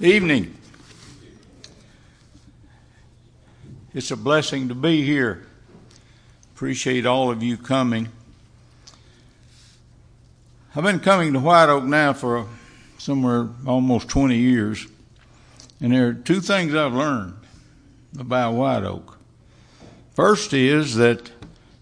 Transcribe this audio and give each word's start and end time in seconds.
Evening. 0.00 0.56
It's 3.92 4.12
a 4.12 4.16
blessing 4.16 4.68
to 4.68 4.74
be 4.76 5.02
here. 5.02 5.44
Appreciate 6.54 7.04
all 7.04 7.32
of 7.32 7.42
you 7.42 7.56
coming. 7.56 8.08
I've 10.76 10.84
been 10.84 11.00
coming 11.00 11.32
to 11.32 11.40
White 11.40 11.68
Oak 11.68 11.82
now 11.82 12.12
for 12.12 12.46
somewhere 12.98 13.48
almost 13.66 14.08
20 14.08 14.36
years, 14.36 14.86
and 15.80 15.92
there 15.92 16.06
are 16.06 16.14
two 16.14 16.40
things 16.40 16.76
I've 16.76 16.94
learned 16.94 17.34
about 18.16 18.52
White 18.52 18.84
Oak. 18.84 19.18
First 20.14 20.52
is 20.52 20.94
that 20.94 21.32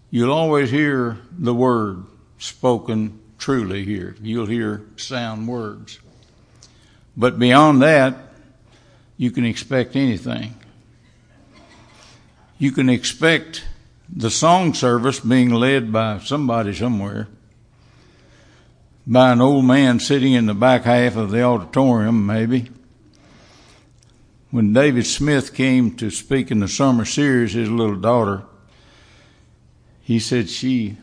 you'll 0.09 0.33
always 0.33 0.71
hear 0.71 1.19
the 1.37 1.53
word 1.53 2.03
spoken 2.39 3.19
truly 3.37 3.85
here. 3.85 4.15
You'll 4.23 4.47
hear 4.47 4.81
sound 4.95 5.47
words. 5.47 5.99
But 7.17 7.39
beyond 7.39 7.81
that, 7.81 8.15
you 9.17 9.31
can 9.31 9.43
expect 9.43 9.95
anything. 9.95 10.53
You 12.59 12.71
can 12.71 12.89
expect 12.89 13.65
the 14.07 14.29
song 14.29 14.75
service 14.75 15.19
being 15.19 15.49
led 15.49 15.91
by 15.91 16.19
somebody 16.19 16.73
somewhere, 16.75 17.27
by 19.07 19.31
an 19.31 19.41
old 19.41 19.65
man 19.65 19.99
sitting 19.99 20.33
in 20.33 20.45
the 20.45 20.53
back 20.53 20.83
half 20.83 21.15
of 21.15 21.31
the 21.31 21.41
auditorium, 21.41 22.25
maybe. 22.25 22.69
When 24.51 24.71
David 24.71 25.07
Smith 25.07 25.53
came 25.55 25.95
to 25.97 26.11
speak 26.11 26.51
in 26.51 26.59
the 26.59 26.67
summer 26.67 27.03
series, 27.03 27.53
his 27.53 27.69
little 27.69 27.97
daughter, 27.97 28.43
he 30.01 30.19
said 30.19 30.49
she 30.49 30.97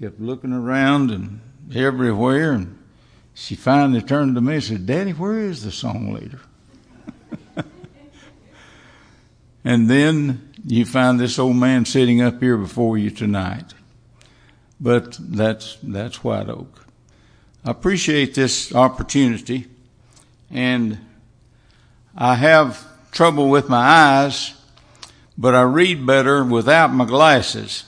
kept 0.00 0.18
looking 0.18 0.52
around 0.52 1.10
and 1.10 1.40
everywhere 1.74 2.52
and 2.52 2.78
she 3.38 3.54
finally 3.54 4.00
turned 4.00 4.34
to 4.34 4.40
me 4.40 4.54
and 4.54 4.64
said, 4.64 4.86
Daddy, 4.86 5.12
where 5.12 5.38
is 5.38 5.62
the 5.62 5.70
song 5.70 6.14
leader? 6.14 6.40
and 9.64 9.90
then 9.90 10.54
you 10.64 10.86
find 10.86 11.20
this 11.20 11.38
old 11.38 11.56
man 11.56 11.84
sitting 11.84 12.22
up 12.22 12.40
here 12.40 12.56
before 12.56 12.96
you 12.96 13.10
tonight. 13.10 13.74
But 14.80 15.18
that's, 15.20 15.76
that's 15.82 16.24
White 16.24 16.48
Oak. 16.48 16.86
I 17.62 17.72
appreciate 17.72 18.34
this 18.34 18.74
opportunity 18.74 19.66
and 20.50 20.98
I 22.16 22.36
have 22.36 22.86
trouble 23.12 23.50
with 23.50 23.68
my 23.68 23.76
eyes, 23.76 24.54
but 25.36 25.54
I 25.54 25.60
read 25.60 26.06
better 26.06 26.42
without 26.42 26.90
my 26.90 27.04
glasses. 27.04 27.84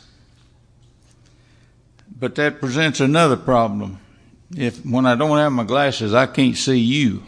But 2.21 2.35
that 2.35 2.61
presents 2.61 3.01
another 3.01 3.39
problem 3.39 4.01
if 4.57 4.85
when 4.85 5.07
I 5.07 5.15
don't 5.15 5.39
have 5.39 5.53
my 5.53 5.65
glasses, 5.65 6.15
I 6.15 6.27
can't 6.27 6.57
see 6.57 6.79
you. 6.79 7.23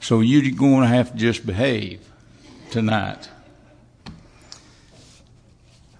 So 0.00 0.20
you're 0.20 0.50
going 0.50 0.82
to 0.82 0.88
have 0.88 1.12
to 1.12 1.16
just 1.16 1.46
behave 1.46 2.00
tonight. 2.70 3.28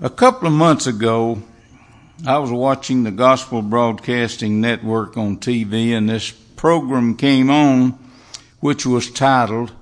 A 0.01 0.11
couple 0.11 0.49
of 0.49 0.53
months 0.53 0.87
ago, 0.87 1.43
I 2.27 2.39
was 2.39 2.51
watching 2.51 3.03
the 3.03 3.11
Gospel 3.11 3.63
Broadcasting 3.63 4.61
Network 4.61 5.17
on 5.17 5.39
TV, 5.39 5.91
and 5.91 6.09
this 6.09 6.31
program 6.31 7.17
came 7.17 7.49
on, 7.49 7.99
which 8.61 8.85
was 8.85 9.11
titled 9.11 9.73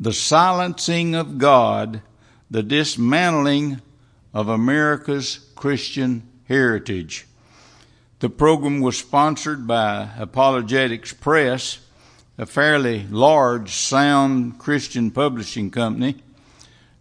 The 0.00 0.12
Silencing 0.12 1.14
of 1.14 1.38
God, 1.38 2.02
the 2.50 2.62
Dismantling 2.62 3.80
of 4.32 4.48
America's 4.48 5.38
Christian 5.54 6.28
Heritage. 6.48 7.26
The 8.20 8.28
program 8.28 8.80
was 8.80 8.98
sponsored 8.98 9.68
by 9.68 10.08
Apologetics 10.18 11.12
Press, 11.12 11.78
a 12.36 12.46
fairly 12.46 13.06
large, 13.10 13.70
sound 13.70 14.58
Christian 14.58 15.12
publishing 15.12 15.70
company. 15.70 16.16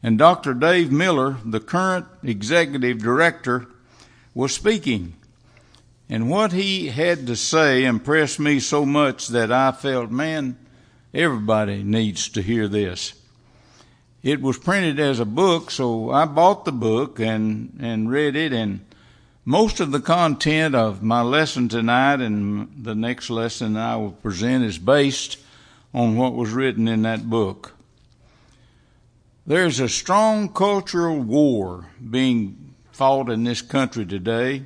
And 0.03 0.19
Dr. 0.19 0.53
Dave 0.53 0.91
Miller, 0.91 1.37
the 1.43 1.59
current 1.59 2.05
executive 2.21 2.99
director, 2.99 3.65
was 4.35 4.53
speaking. 4.53 5.13
And 6.07 6.29
what 6.29 6.51
he 6.51 6.89
had 6.89 7.25
to 7.25 7.35
say 7.35 7.83
impressed 7.83 8.39
me 8.39 8.59
so 8.59 8.85
much 8.85 9.29
that 9.29 9.51
I 9.51 9.71
felt, 9.71 10.11
man, 10.11 10.55
everybody 11.15 11.81
needs 11.81 12.29
to 12.29 12.43
hear 12.43 12.67
this. 12.67 13.13
It 14.21 14.39
was 14.39 14.59
printed 14.59 14.99
as 14.99 15.19
a 15.19 15.25
book, 15.25 15.71
so 15.71 16.11
I 16.11 16.25
bought 16.25 16.63
the 16.63 16.71
book 16.71 17.19
and, 17.19 17.75
and 17.81 18.11
read 18.11 18.35
it 18.35 18.53
and 18.53 18.86
most 19.47 19.79
of 19.79 19.93
the 19.93 20.01
content 20.01 20.75
of 20.75 21.01
my 21.01 21.21
lesson 21.21 21.69
tonight 21.69 22.19
and 22.19 22.83
the 22.83 22.93
next 22.93 23.29
lesson 23.29 23.77
I 23.77 23.95
will 23.95 24.11
present 24.11 24.65
is 24.65 24.77
based 24.77 25.37
on 25.93 26.17
what 26.17 26.33
was 26.33 26.51
written 26.51 26.89
in 26.89 27.03
that 27.03 27.29
book. 27.29 27.73
There's 29.45 29.79
a 29.79 29.87
strong 29.87 30.49
cultural 30.49 31.17
war 31.17 31.85
being 32.11 32.75
fought 32.91 33.29
in 33.29 33.45
this 33.45 33.61
country 33.61 34.05
today. 34.05 34.65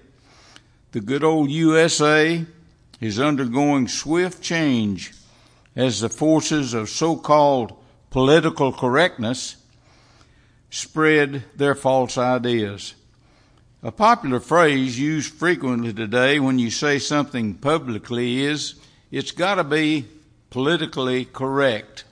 The 0.94 1.02
good 1.02 1.24
old 1.24 1.52
USA 1.52 2.44
is 3.00 3.20
undergoing 3.20 3.88
swift 3.88 4.42
change 4.42 5.14
as 5.76 6.00
the 6.00 6.10
forces 6.10 6.74
of 6.74 6.90
so-called 6.90 7.78
political 8.10 8.74
correctness 8.74 9.58
spread 10.72 11.44
their 11.56 11.76
false 11.76 12.18
ideas. 12.18 12.96
A 13.84 13.92
popular 13.92 14.40
phrase 14.40 15.00
used 15.00 15.34
frequently 15.34 15.92
today 15.92 16.40
when 16.40 16.60
you 16.60 16.70
say 16.70 17.00
something 17.00 17.56
publicly 17.56 18.44
is, 18.44 18.76
it's 19.10 19.32
got 19.32 19.56
to 19.56 19.64
be 19.64 20.06
politically 20.52 21.26
correct. 21.26 22.04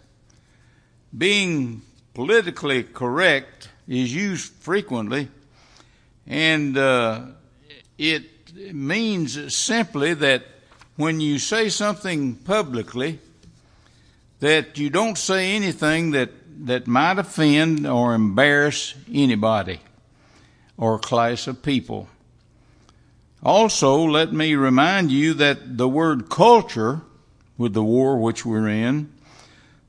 Being 1.15 1.83
politically 2.15 2.81
correct 2.81 3.69
is 3.87 4.15
used 4.15 4.51
frequently, 4.51 5.27
and 6.25 6.75
uh, 6.75 7.25
it 7.99 8.23
means 8.73 9.55
simply 9.55 10.15
that 10.15 10.45
when 10.95 11.19
you 11.19 11.37
say 11.37 11.69
something 11.69 12.33
publicly, 12.33 13.19
that 14.39 14.79
you 14.79 14.89
don't 14.89 15.19
say 15.19 15.55
anything 15.55 16.11
that, 16.11 16.31
that 16.65 16.87
might 16.87 17.19
offend 17.19 17.85
or 17.85 18.15
embarrass 18.15 18.95
anybody 19.13 19.79
or 20.79 20.97
class 20.97 21.45
of 21.45 21.61
people. 21.61 22.07
Also, 23.43 24.01
let 24.01 24.33
me 24.33 24.55
remind 24.55 25.11
you 25.11 25.33
that 25.33 25.77
the 25.77 25.89
word 25.89 26.29
culture, 26.29 27.01
with 27.57 27.73
the 27.73 27.83
war 27.83 28.17
which 28.17 28.45
we're 28.45 28.69
in, 28.69 29.11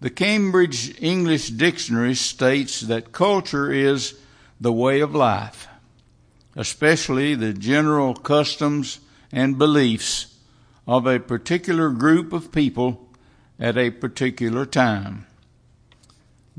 the 0.01 0.11
Cambridge 0.11 1.01
English 1.01 1.51
Dictionary 1.51 2.15
states 2.15 2.81
that 2.81 3.13
culture 3.13 3.71
is 3.71 4.19
the 4.61 4.73
way 4.73 5.01
of 5.01 5.15
life, 5.15 5.69
especially 6.57 7.35
the 7.35 7.53
general 7.53 8.15
customs 8.15 8.99
and 9.31 9.59
beliefs 9.59 10.35
of 10.87 11.07
a 11.07 11.21
particular 11.21 11.91
group 11.91 12.33
of 12.33 12.51
people 12.51 13.09
at 13.61 13.77
a 13.77 13.91
particular 13.91 14.67
time. 14.67 15.27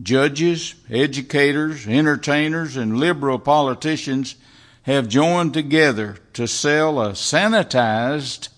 Judges, 0.01 0.75
educators, 0.89 1.87
entertainers, 1.87 2.77
and 2.77 2.97
liberal 2.97 3.39
politicians 3.39 4.35
have 4.83 5.07
joined 5.07 5.53
together 5.53 6.17
to 6.33 6.47
sell 6.47 7.01
a 7.01 7.11
sanitized 7.11 8.49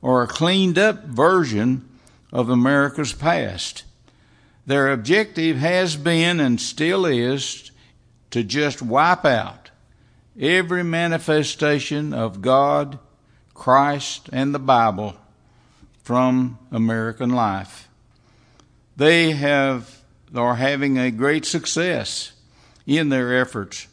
or 0.00 0.22
a 0.22 0.26
cleaned 0.26 0.78
up 0.78 1.04
version 1.04 1.88
of 2.32 2.48
America's 2.48 3.12
past. 3.12 3.84
Their 4.64 4.90
objective 4.90 5.58
has 5.58 5.96
been 5.96 6.40
and 6.40 6.60
still 6.60 7.06
is 7.06 7.70
to 8.30 8.42
just 8.42 8.82
wipe 8.82 9.24
out 9.24 9.70
every 10.38 10.82
manifestation 10.82 12.12
of 12.12 12.42
God, 12.42 12.98
Christ, 13.54 14.28
and 14.32 14.54
the 14.54 14.58
Bible 14.58 15.16
from 16.02 16.58
American 16.70 17.30
life. 17.30 17.88
They 18.96 19.32
have 19.32 19.95
are 20.34 20.56
having 20.56 20.98
a 20.98 21.10
great 21.10 21.44
success 21.44 22.32
in 22.86 23.08
their 23.08 23.36
efforts. 23.36 23.86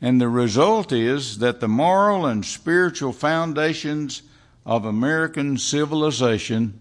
And 0.00 0.20
the 0.20 0.28
result 0.28 0.92
is 0.92 1.38
that 1.38 1.60
the 1.60 1.68
moral 1.68 2.26
and 2.26 2.44
spiritual 2.44 3.12
foundations 3.12 4.22
of 4.66 4.84
American 4.84 5.58
civilization 5.58 6.80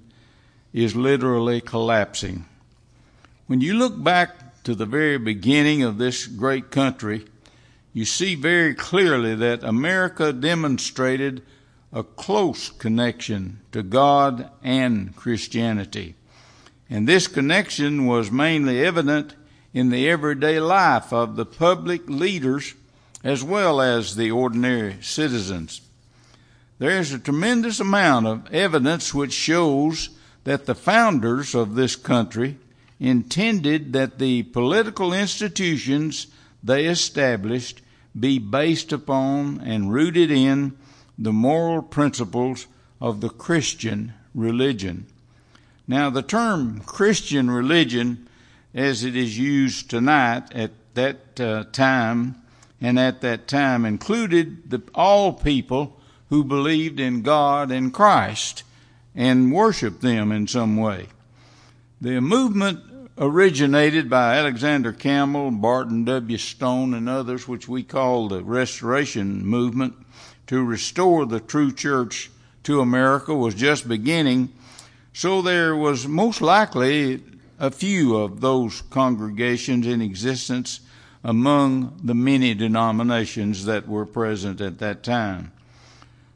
is 0.74 0.96
literally 0.96 1.62
collapsing. 1.62 2.46
When 3.48 3.62
you 3.62 3.74
look 3.74 4.02
back 4.02 4.64
to 4.64 4.76
the 4.76 4.86
very 4.86 5.18
beginning 5.18 5.84
of 5.84 5.98
this 5.98 6.26
great 6.28 6.72
country, 6.72 7.26
you 7.94 8.06
see 8.06 8.36
very 8.36 8.74
clearly 8.74 9.36
that 9.36 9.64
America 9.64 10.32
demonstrated 10.32 11.44
a 11.92 12.04
close 12.04 12.70
connection 12.70 13.60
to 13.72 13.84
God 13.84 14.50
and 14.64 15.16
Christianity. 15.16 16.16
And 16.92 17.08
this 17.08 17.28
connection 17.28 18.06
was 18.06 18.30
mainly 18.32 18.86
evident 18.86 19.34
in 19.74 19.90
the 19.90 20.10
everyday 20.10 20.60
life 20.60 21.14
of 21.14 21.38
the 21.38 21.46
public 21.46 22.10
leaders 22.10 22.76
as 23.24 23.42
well 23.42 23.80
as 23.80 24.18
the 24.18 24.30
ordinary 24.30 24.98
citizens. 25.00 25.80
There 26.80 27.00
is 27.00 27.14
a 27.14 27.20
tremendous 27.20 27.80
amount 27.80 28.28
of 28.28 28.54
evidence 28.54 29.14
which 29.14 29.32
shows 29.32 30.10
that 30.44 30.66
the 30.66 30.76
founders 30.76 31.56
of 31.56 31.76
this 31.76 31.96
country 31.96 32.58
intended 33.00 33.94
that 33.94 34.20
the 34.20 34.44
political 34.44 35.14
institutions 35.14 36.28
they 36.62 36.88
established 36.88 37.82
be 38.20 38.38
based 38.38 38.92
upon 38.92 39.62
and 39.62 39.94
rooted 39.94 40.30
in 40.30 40.78
the 41.18 41.32
moral 41.32 41.82
principles 41.82 42.68
of 43.00 43.22
the 43.22 43.30
Christian 43.30 44.14
religion. 44.36 45.06
Now, 45.92 46.10
the 46.10 46.22
term 46.22 46.80
Christian 46.86 47.52
religion, 47.52 48.30
as 48.74 49.04
it 49.04 49.14
is 49.14 49.38
used 49.38 49.90
tonight 49.90 50.44
at 50.56 50.72
that 50.94 51.38
uh, 51.38 51.66
time 51.74 52.36
and 52.80 52.98
at 52.98 53.20
that 53.20 53.46
time, 53.50 53.84
included 53.84 54.70
the, 54.70 54.82
all 54.96 55.34
people 55.34 56.00
who 56.30 56.46
believed 56.46 57.02
in 57.02 57.24
God 57.24 57.72
and 57.72 57.94
Christ 57.94 58.64
and 59.16 59.52
worshiped 59.52 60.00
them 60.00 60.32
in 60.32 60.48
some 60.48 60.78
way. 60.78 61.08
The 62.00 62.22
movement 62.22 62.80
originated 63.18 64.10
by 64.10 64.38
Alexander 64.38 64.94
Campbell, 64.94 65.52
Barton 65.52 66.06
W. 66.06 66.38
Stone, 66.38 66.94
and 66.94 67.10
others, 67.10 67.50
which 67.50 67.68
we 67.68 67.84
call 67.84 68.30
the 68.30 68.42
Restoration 68.42 69.46
Movement, 69.46 69.96
to 70.48 70.64
restore 70.64 71.26
the 71.26 71.42
true 71.42 71.74
church 71.74 72.32
to 72.64 72.80
America 72.80 73.36
was 73.36 73.56
just 73.56 73.90
beginning. 73.90 74.54
So 75.14 75.42
there 75.42 75.76
was 75.76 76.08
most 76.08 76.42
likely 76.42 77.22
a 77.60 77.70
few 77.70 78.16
of 78.16 78.42
those 78.42 78.82
congregations 78.90 79.86
in 79.86 80.02
existence 80.02 80.80
among 81.24 82.00
the 82.04 82.16
many 82.16 82.54
denominations 82.54 83.66
that 83.66 83.88
were 83.88 84.06
present 84.06 84.62
at 84.62 84.80
that 84.80 85.04
time. 85.04 85.52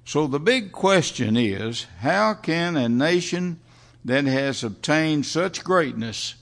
So 0.03 0.27
the 0.27 0.39
big 0.39 0.71
question 0.71 1.35
is 1.35 1.87
how 1.99 2.35
can 2.35 2.77
a 2.77 2.87
nation 2.87 3.59
that 4.03 4.25
has 4.25 4.63
obtained 4.63 5.25
such 5.25 5.63
greatness 5.63 6.35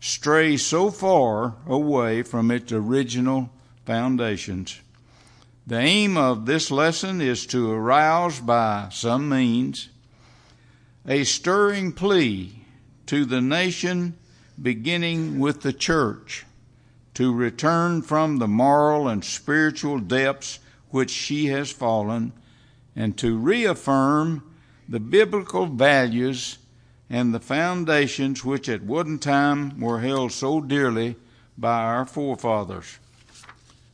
stray 0.00 0.56
so 0.56 0.90
far 0.90 1.56
away 1.66 2.22
from 2.22 2.50
its 2.50 2.72
original 2.72 3.50
foundations. 3.84 4.80
The 5.66 5.78
aim 5.78 6.16
of 6.16 6.46
this 6.46 6.70
lesson 6.70 7.20
is 7.20 7.46
to 7.46 7.70
arouse 7.70 8.40
by 8.40 8.88
some 8.90 9.28
means 9.28 9.88
a 11.06 11.24
stirring 11.24 11.92
plea 11.92 12.64
to 13.06 13.24
the 13.24 13.40
nation, 13.40 14.16
beginning 14.60 15.38
with 15.38 15.60
the 15.60 15.72
church, 15.72 16.46
to 17.12 17.32
return 17.32 18.02
from 18.02 18.38
the 18.38 18.48
moral 18.48 19.08
and 19.08 19.24
spiritual 19.24 19.98
depths 19.98 20.58
which 20.90 21.10
she 21.10 21.46
has 21.46 21.70
fallen, 21.70 22.32
and 22.96 23.18
to 23.18 23.36
reaffirm 23.36 24.42
the 24.88 25.00
biblical 25.00 25.66
values 25.66 26.58
and 27.10 27.34
the 27.34 27.40
foundations 27.40 28.44
which 28.44 28.68
at 28.68 28.82
one 28.82 29.18
time 29.18 29.78
were 29.78 30.00
held 30.00 30.32
so 30.32 30.60
dearly 30.60 31.16
by 31.58 31.82
our 31.82 32.06
forefathers, 32.06 32.98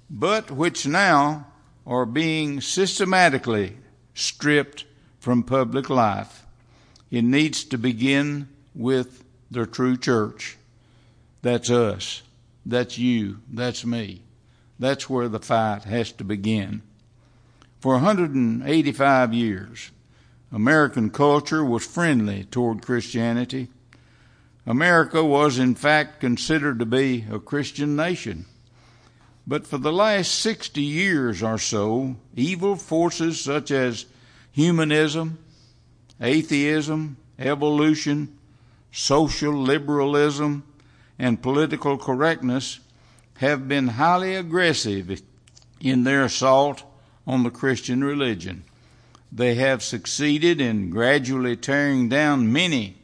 but 0.09 0.51
which 0.51 0.87
now 0.87 1.47
are 1.87 2.07
being 2.07 2.61
systematically 2.61 3.77
stripped 4.15 4.85
from 5.19 5.43
public 5.43 5.91
life. 5.91 6.47
It 7.11 7.23
needs 7.23 7.65
to 7.65 7.79
begin 7.79 8.49
with 8.75 9.25
the 9.51 9.67
true 9.67 9.97
church. 9.97 10.57
That's 11.43 11.71
us. 11.71 12.23
That's 12.65 12.99
you. 12.99 13.39
That's 13.51 13.85
me. 13.85 14.23
That's 14.79 15.11
where 15.11 15.29
the 15.29 15.41
fight 15.41 15.85
has 15.85 16.13
to 16.13 16.25
begin. 16.25 16.83
For 17.81 17.95
185 17.95 19.35
years, 19.35 19.91
American 20.53 21.11
culture 21.11 21.65
was 21.65 21.87
friendly 21.87 22.45
toward 22.45 22.83
Christianity. 22.83 23.69
America 24.67 25.25
was, 25.25 25.59
in 25.59 25.75
fact, 25.75 26.21
considered 26.21 26.79
to 26.79 26.87
be 26.87 27.25
a 27.31 27.39
Christian 27.39 27.97
nation. 27.97 28.45
But 29.47 29.67
for 29.67 29.79
the 29.79 29.93
last 29.93 30.35
60 30.37 30.83
years 30.83 31.43
or 31.43 31.59
so, 31.59 32.17
evil 32.37 32.77
forces 32.77 33.41
such 33.41 33.71
as 33.71 34.07
humanism, 34.53 35.39
atheism, 36.21 37.17
evolution, 37.39 38.37
social 38.93 39.55
liberalism, 39.55 40.65
and 41.19 41.43
political 41.43 41.97
correctness 41.97 42.81
have 43.39 43.69
been 43.69 43.89
highly 43.89 44.35
aggressive 44.35 45.23
in 45.81 46.05
their 46.05 46.25
assault 46.25 46.83
on 47.27 47.43
the 47.43 47.51
Christian 47.51 48.03
religion 48.03 48.65
they 49.33 49.55
have 49.55 49.83
succeeded 49.83 50.61
in 50.61 50.91
gradually 50.91 51.57
tearing 51.57 52.09
down 52.09 52.53
many 52.53 52.97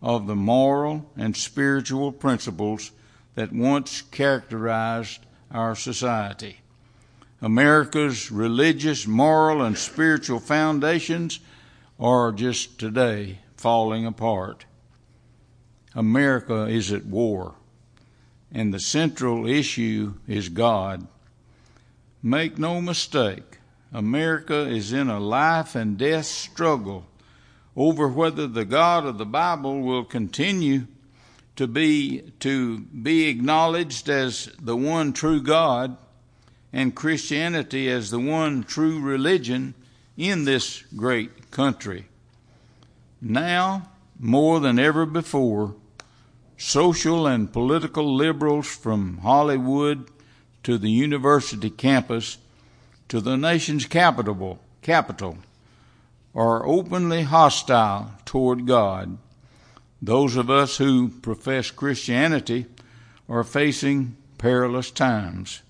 of 0.00 0.26
the 0.26 0.36
moral 0.36 1.10
and 1.16 1.36
spiritual 1.36 2.12
principles 2.12 2.92
that 3.34 3.52
once 3.52 4.02
characterized 4.02 5.20
our 5.50 5.74
society. 5.74 6.58
America's 7.40 8.30
religious, 8.30 9.06
moral, 9.06 9.62
and 9.62 9.76
spiritual 9.76 10.38
foundations 10.38 11.40
are 12.02 12.32
just 12.32 12.80
today 12.80 13.38
falling 13.56 14.04
apart. 14.04 14.66
America 15.94 16.64
is 16.64 16.90
at 16.90 17.06
war, 17.06 17.54
and 18.50 18.74
the 18.74 18.80
central 18.80 19.46
issue 19.46 20.14
is 20.26 20.48
God. 20.48 21.06
Make 22.20 22.58
no 22.58 22.80
mistake, 22.80 23.58
America 23.92 24.68
is 24.68 24.92
in 24.92 25.08
a 25.08 25.20
life 25.20 25.76
and 25.76 25.96
death 25.96 26.26
struggle 26.26 27.06
over 27.76 28.08
whether 28.08 28.48
the 28.48 28.64
God 28.64 29.06
of 29.06 29.18
the 29.18 29.24
Bible 29.26 29.80
will 29.80 30.04
continue 30.04 30.88
to 31.54 31.68
be 31.68 32.32
to 32.40 32.80
be 32.80 33.28
acknowledged 33.28 34.08
as 34.08 34.50
the 34.60 34.76
one 34.76 35.12
true 35.12 35.40
God 35.40 35.96
and 36.72 36.96
Christianity 36.96 37.88
as 37.88 38.10
the 38.10 38.18
one 38.18 38.64
true 38.64 38.98
religion 38.98 39.74
in 40.16 40.44
this 40.44 40.82
great 40.96 41.50
country. 41.50 42.06
Now, 43.20 43.88
more 44.18 44.60
than 44.60 44.78
ever 44.78 45.06
before, 45.06 45.74
social 46.56 47.26
and 47.26 47.52
political 47.52 48.14
liberals 48.14 48.66
from 48.66 49.18
Hollywood 49.18 50.08
to 50.62 50.78
the 50.78 50.90
university 50.90 51.70
campus 51.70 52.38
to 53.08 53.20
the 53.20 53.36
nation's 53.36 53.86
capital, 53.86 54.58
capital 54.80 55.38
are 56.34 56.66
openly 56.66 57.22
hostile 57.22 58.12
toward 58.24 58.66
God. 58.66 59.18
Those 60.00 60.36
of 60.36 60.50
us 60.50 60.78
who 60.78 61.08
profess 61.08 61.70
Christianity 61.70 62.66
are 63.28 63.44
facing 63.44 64.16
perilous 64.38 64.90
times. 64.90 65.62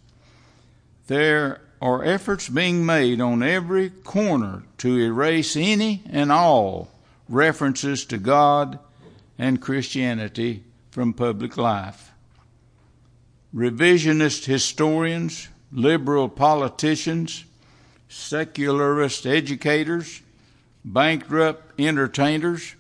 There 1.06 1.60
are 1.82 2.04
efforts 2.04 2.48
being 2.48 2.86
made 2.86 3.20
on 3.20 3.42
every 3.42 3.90
corner 3.90 4.62
to 4.78 4.96
erase 4.96 5.56
any 5.56 6.00
and 6.08 6.30
all 6.30 6.88
references 7.28 8.04
to 8.04 8.16
God 8.16 8.78
and 9.36 9.60
Christianity 9.60 10.62
from 10.92 11.12
public 11.12 11.56
life. 11.56 12.12
Revisionist 13.52 14.44
historians 14.44 15.48
liberal 15.72 16.28
politicians, 16.28 17.44
secularist 18.08 19.26
educators, 19.26 20.20
bankrupt 20.84 21.80
entertainers, 21.80 22.76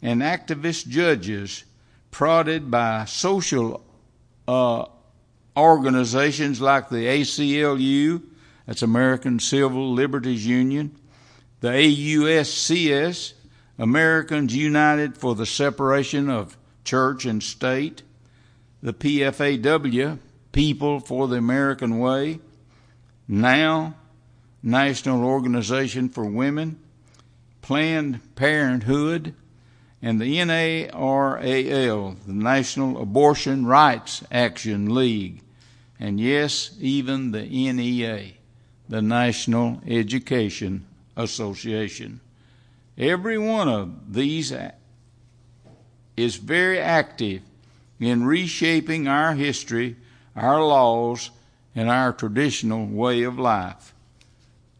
and 0.00 0.22
activist 0.22 0.88
judges 0.88 1.64
prodded 2.10 2.70
by 2.70 3.04
social 3.04 3.82
uh, 4.48 4.84
organizations 5.56 6.60
like 6.60 6.88
the 6.88 7.04
ACLU, 7.04 8.22
that's 8.70 8.82
American 8.82 9.40
Civil 9.40 9.92
Liberties 9.92 10.46
Union, 10.46 10.96
the 11.58 11.70
AUSCS, 11.70 13.32
Americans 13.80 14.54
United 14.54 15.18
for 15.18 15.34
the 15.34 15.44
Separation 15.44 16.30
of 16.30 16.56
Church 16.84 17.24
and 17.24 17.42
State, 17.42 18.04
the 18.80 18.92
PFAW, 18.92 20.20
People 20.52 21.00
for 21.00 21.26
the 21.26 21.34
American 21.34 21.98
Way, 21.98 22.38
now 23.26 23.96
National 24.62 25.24
Organization 25.24 26.08
for 26.08 26.24
Women, 26.24 26.78
Planned 27.62 28.20
Parenthood, 28.36 29.34
and 30.00 30.20
the 30.20 30.36
NARAL, 30.36 32.16
the 32.24 32.32
National 32.32 33.02
Abortion 33.02 33.66
Rights 33.66 34.22
Action 34.30 34.94
League, 34.94 35.42
and 35.98 36.20
yes, 36.20 36.76
even 36.78 37.32
the 37.32 37.42
NEA, 37.42 38.34
the 38.90 39.00
National 39.00 39.80
Education 39.86 40.84
Association. 41.16 42.20
Every 42.98 43.38
one 43.38 43.70
of 43.70 44.12
these 44.12 44.52
is 46.18 46.36
very 46.36 46.78
active 46.78 47.40
in 47.98 48.24
reshaping 48.24 49.08
our 49.08 49.34
history 49.34 49.96
our 50.36 50.62
laws, 50.64 51.30
and 51.74 51.88
our 51.88 52.12
traditional 52.12 52.86
way 52.86 53.22
of 53.22 53.38
life. 53.38 53.94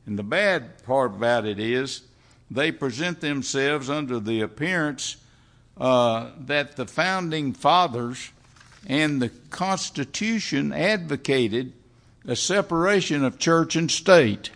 And 0.07 0.19
the 0.19 0.23
bad 0.23 0.83
part 0.85 1.15
about 1.15 1.47
it 1.47 1.61
is 1.61 2.03
they 2.51 2.73
present 2.73 3.21
themselves 3.21 3.89
under 3.89 4.19
the 4.19 4.41
appearance 4.41 5.17
uh, 5.77 6.31
that 6.39 6.77
the 6.77 6.87
founding 6.87 7.53
fathers 7.53 8.33
and 8.87 9.23
the 9.23 9.29
Constitution 9.51 10.73
advocated 10.73 11.73
a 12.27 12.37
separation 12.37 13.25
of 13.25 13.39
church 13.39 13.77
and 13.77 13.91
state. 13.91 14.51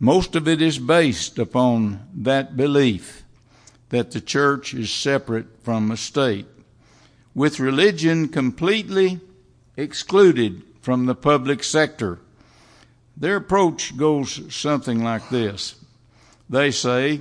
Most 0.00 0.36
of 0.36 0.46
it 0.46 0.62
is 0.62 0.78
based 0.78 1.38
upon 1.38 2.06
that 2.14 2.56
belief 2.56 3.24
that 3.88 4.10
the 4.10 4.20
church 4.20 4.74
is 4.74 4.90
separate 4.92 5.46
from 5.62 5.88
the 5.88 5.96
state, 5.96 6.46
with 7.34 7.58
religion 7.58 8.28
completely 8.28 9.18
excluded 9.76 10.62
from 10.82 11.06
the 11.06 11.14
public 11.14 11.64
sector. 11.64 12.18
Their 13.16 13.36
approach 13.36 13.96
goes 13.96 14.54
something 14.54 15.02
like 15.02 15.28
this. 15.30 15.76
They 16.48 16.70
say 16.70 17.20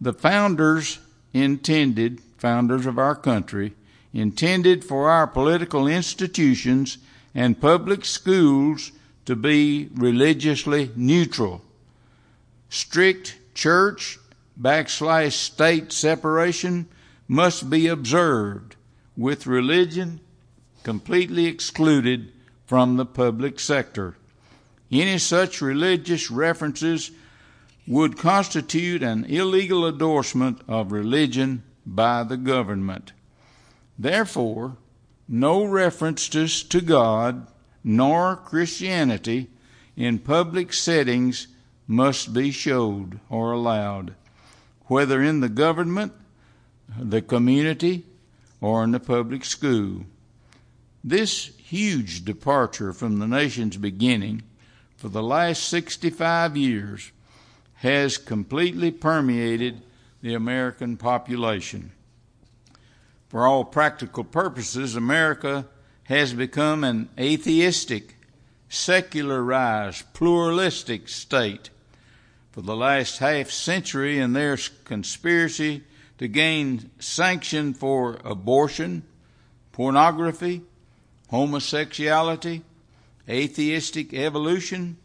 the 0.00 0.12
founders 0.12 0.98
intended, 1.32 2.20
founders 2.38 2.86
of 2.86 2.98
our 2.98 3.14
country, 3.14 3.74
intended 4.12 4.84
for 4.84 5.10
our 5.10 5.26
political 5.26 5.86
institutions 5.86 6.98
and 7.36 7.60
public 7.60 8.02
schools 8.02 8.92
to 9.26 9.36
be 9.36 9.90
religiously 9.94 10.90
neutral. 10.96 11.60
Strict 12.70 13.36
church 13.54 14.18
backslash 14.58 15.32
state 15.32 15.92
separation 15.92 16.88
must 17.28 17.68
be 17.68 17.88
observed 17.88 18.74
with 19.18 19.46
religion 19.46 20.18
completely 20.82 21.44
excluded 21.44 22.32
from 22.64 22.96
the 22.96 23.04
public 23.04 23.60
sector. 23.60 24.16
Any 24.90 25.18
such 25.18 25.60
religious 25.60 26.30
references 26.30 27.10
would 27.86 28.16
constitute 28.16 29.02
an 29.02 29.26
illegal 29.26 29.86
endorsement 29.86 30.62
of 30.66 30.90
religion 30.90 31.62
by 31.84 32.22
the 32.22 32.38
government. 32.38 33.12
Therefore, 33.98 34.78
no 35.28 35.64
references 35.64 36.62
to 36.64 36.80
God 36.80 37.46
nor 37.82 38.36
Christianity 38.36 39.48
in 39.96 40.18
public 40.18 40.72
settings 40.72 41.48
must 41.86 42.32
be 42.32 42.50
showed 42.50 43.20
or 43.28 43.52
allowed, 43.52 44.14
whether 44.86 45.22
in 45.22 45.40
the 45.40 45.48
government, 45.48 46.12
the 46.98 47.22
community, 47.22 48.04
or 48.60 48.84
in 48.84 48.90
the 48.90 49.00
public 49.00 49.44
school. 49.44 50.04
This 51.02 51.46
huge 51.56 52.24
departure 52.24 52.92
from 52.92 53.18
the 53.18 53.28
nation's 53.28 53.76
beginning 53.76 54.42
for 54.96 55.08
the 55.08 55.22
last 55.22 55.68
65 55.68 56.56
years 56.56 57.12
has 57.74 58.18
completely 58.18 58.90
permeated 58.90 59.82
the 60.22 60.34
American 60.34 60.96
population. 60.96 61.92
For 63.36 63.46
all 63.46 63.66
practical 63.66 64.24
purposes, 64.24 64.96
America 64.96 65.66
has 66.04 66.32
become 66.32 66.82
an 66.84 67.10
atheistic, 67.18 68.16
secularized, 68.70 70.10
pluralistic 70.14 71.06
state. 71.10 71.68
For 72.52 72.62
the 72.62 72.74
last 72.74 73.18
half 73.18 73.50
century, 73.50 74.18
in 74.18 74.32
their 74.32 74.56
conspiracy 74.84 75.84
to 76.16 76.28
gain 76.28 76.90
sanction 76.98 77.74
for 77.74 78.20
abortion, 78.24 79.02
pornography, 79.70 80.62
homosexuality, 81.28 82.62
atheistic 83.28 84.14
evolution, 84.14 84.96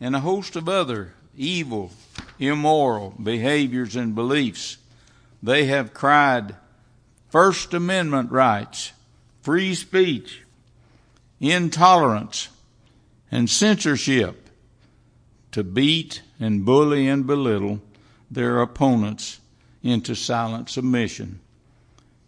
and 0.00 0.14
a 0.14 0.20
host 0.20 0.54
of 0.54 0.68
other 0.68 1.14
evil, 1.36 1.90
immoral 2.38 3.12
behaviors 3.20 3.96
and 3.96 4.14
beliefs. 4.14 4.76
They 5.42 5.64
have 5.64 5.92
cried 5.92 6.54
First 7.32 7.72
Amendment 7.72 8.30
rights, 8.30 8.92
free 9.40 9.74
speech, 9.74 10.42
intolerance, 11.40 12.50
and 13.30 13.48
censorship 13.48 14.50
to 15.52 15.64
beat 15.64 16.20
and 16.38 16.66
bully 16.66 17.08
and 17.08 17.26
belittle 17.26 17.80
their 18.30 18.60
opponents 18.60 19.40
into 19.82 20.14
silent 20.14 20.68
submission. 20.68 21.40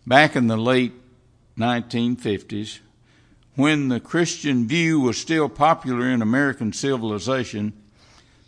Back 0.07 0.37
in 0.37 0.47
the 0.47 0.57
late 0.57 0.95
1950s, 1.59 2.79
when 3.57 3.89
the 3.89 4.01
Christian 4.01 4.67
view 4.67 5.01
was 5.01 5.19
still 5.19 5.51
popular 5.51 6.09
in 6.09 6.23
American 6.23 6.73
civilization, 6.73 7.75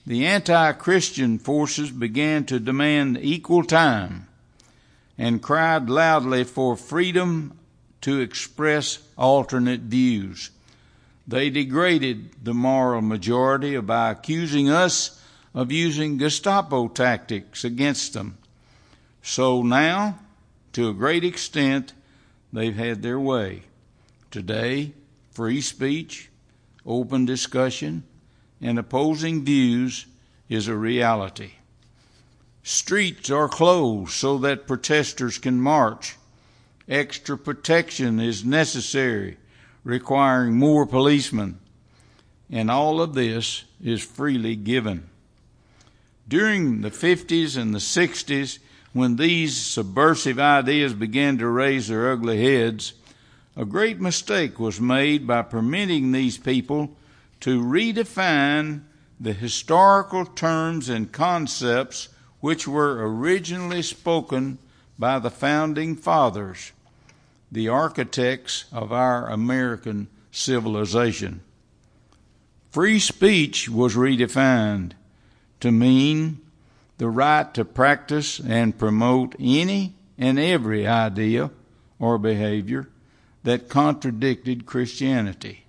the 0.06 0.24
anti 0.24 0.72
Christian 0.72 1.38
forces 1.38 1.90
began 1.90 2.46
to 2.46 2.58
demand 2.58 3.18
equal 3.20 3.62
time 3.62 4.26
and 5.18 5.42
cried 5.42 5.88
loudly 5.88 6.44
for 6.44 6.76
freedom 6.76 7.58
to 8.02 8.20
express 8.20 8.98
alternate 9.16 9.80
views. 9.80 10.50
They 11.26 11.50
degraded 11.50 12.44
the 12.44 12.54
moral 12.54 13.02
majority 13.02 13.78
by 13.80 14.10
accusing 14.10 14.68
us 14.68 15.20
of 15.54 15.72
using 15.72 16.18
Gestapo 16.18 16.86
tactics 16.88 17.64
against 17.64 18.12
them. 18.12 18.38
So 19.22 19.62
now, 19.62 20.18
to 20.74 20.88
a 20.88 20.94
great 20.94 21.24
extent, 21.24 21.94
they've 22.52 22.76
had 22.76 23.02
their 23.02 23.18
way. 23.18 23.62
Today, 24.30 24.92
free 25.32 25.60
speech, 25.60 26.28
open 26.84 27.24
discussion, 27.24 28.04
and 28.60 28.78
opposing 28.78 29.44
views 29.44 30.06
is 30.48 30.68
a 30.68 30.76
reality. 30.76 31.52
Streets 32.68 33.30
are 33.30 33.48
closed 33.48 34.10
so 34.10 34.38
that 34.38 34.66
protesters 34.66 35.38
can 35.38 35.60
march. 35.60 36.16
Extra 36.88 37.38
protection 37.38 38.18
is 38.18 38.44
necessary, 38.44 39.36
requiring 39.84 40.56
more 40.56 40.84
policemen. 40.84 41.60
And 42.50 42.68
all 42.68 43.00
of 43.00 43.14
this 43.14 43.62
is 43.80 44.02
freely 44.02 44.56
given. 44.56 45.08
During 46.26 46.80
the 46.80 46.90
50s 46.90 47.56
and 47.56 47.72
the 47.72 47.78
60s, 47.78 48.58
when 48.92 49.14
these 49.14 49.56
subversive 49.56 50.40
ideas 50.40 50.92
began 50.92 51.38
to 51.38 51.46
raise 51.46 51.86
their 51.86 52.10
ugly 52.10 52.42
heads, 52.42 52.94
a 53.54 53.64
great 53.64 54.00
mistake 54.00 54.58
was 54.58 54.80
made 54.80 55.24
by 55.24 55.42
permitting 55.42 56.10
these 56.10 56.36
people 56.36 56.96
to 57.42 57.62
redefine 57.62 58.80
the 59.20 59.34
historical 59.34 60.26
terms 60.26 60.88
and 60.88 61.12
concepts 61.12 62.08
which 62.40 62.68
were 62.68 63.06
originally 63.08 63.82
spoken 63.82 64.58
by 64.98 65.18
the 65.18 65.30
founding 65.30 65.96
fathers, 65.96 66.72
the 67.50 67.68
architects 67.68 68.64
of 68.72 68.92
our 68.92 69.28
American 69.28 70.08
civilization. 70.30 71.40
Free 72.70 72.98
speech 72.98 73.68
was 73.68 73.94
redefined 73.94 74.92
to 75.60 75.72
mean 75.72 76.40
the 76.98 77.08
right 77.08 77.52
to 77.54 77.64
practice 77.64 78.40
and 78.40 78.78
promote 78.78 79.34
any 79.38 79.94
and 80.18 80.38
every 80.38 80.86
idea 80.86 81.50
or 81.98 82.18
behavior 82.18 82.88
that 83.44 83.68
contradicted 83.68 84.66
Christianity. 84.66 85.64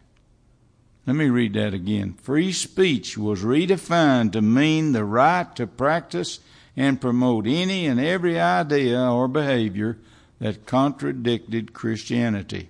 Let 1.06 1.16
me 1.16 1.30
read 1.30 1.54
that 1.54 1.74
again. 1.74 2.16
Free 2.22 2.52
speech 2.52 3.18
was 3.18 3.42
redefined 3.42 4.34
to 4.34 4.42
mean 4.42 4.92
the 4.92 5.06
right 5.06 5.56
to 5.56 5.66
practice 5.66 6.40
and 6.78 7.02
promote 7.02 7.48
any 7.48 7.88
and 7.88 8.00
every 8.00 8.40
idea 8.40 9.02
or 9.12 9.28
behavior 9.28 9.98
that 10.40 10.68
contradicted 10.68 11.74
Christianity. 11.74 12.70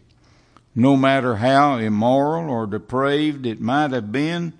No 0.73 0.95
matter 0.95 1.35
how 1.35 1.77
immoral 1.77 2.49
or 2.49 2.65
depraved 2.65 3.45
it 3.45 3.59
might 3.59 3.91
have 3.91 4.11
been, 4.11 4.53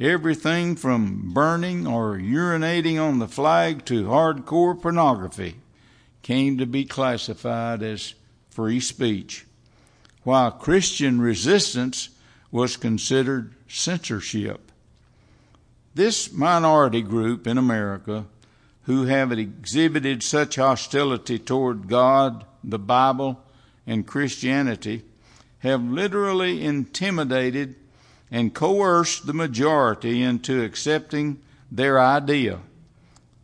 everything 0.00 0.74
from 0.74 1.32
burning 1.32 1.86
or 1.86 2.16
urinating 2.16 3.00
on 3.00 3.20
the 3.20 3.28
flag 3.28 3.84
to 3.84 4.04
hardcore 4.04 4.80
pornography 4.80 5.54
came 6.22 6.58
to 6.58 6.66
be 6.66 6.84
classified 6.84 7.82
as 7.82 8.14
free 8.50 8.80
speech 8.80 9.46
while 10.24 10.50
Christian 10.50 11.20
resistance 11.20 12.08
was 12.50 12.76
considered 12.76 13.54
censorship. 13.68 14.72
This 15.94 16.32
minority 16.32 17.02
group 17.02 17.46
in 17.46 17.56
America 17.56 18.26
who 18.88 19.04
have 19.04 19.30
exhibited 19.30 20.22
such 20.22 20.56
hostility 20.56 21.38
toward 21.38 21.88
God, 21.88 22.46
the 22.64 22.78
Bible, 22.78 23.38
and 23.86 24.06
Christianity 24.06 25.04
have 25.58 25.82
literally 25.84 26.64
intimidated 26.64 27.76
and 28.30 28.54
coerced 28.54 29.26
the 29.26 29.34
majority 29.34 30.22
into 30.22 30.62
accepting 30.62 31.38
their 31.70 32.00
idea, 32.00 32.60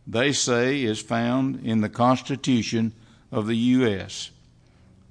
they 0.07 0.31
say 0.31 0.81
is 0.81 0.99
found 0.99 1.63
in 1.63 1.81
the 1.81 1.89
Constitution 1.89 2.91
of 3.31 3.45
the 3.45 3.57
U.S. 3.57 4.31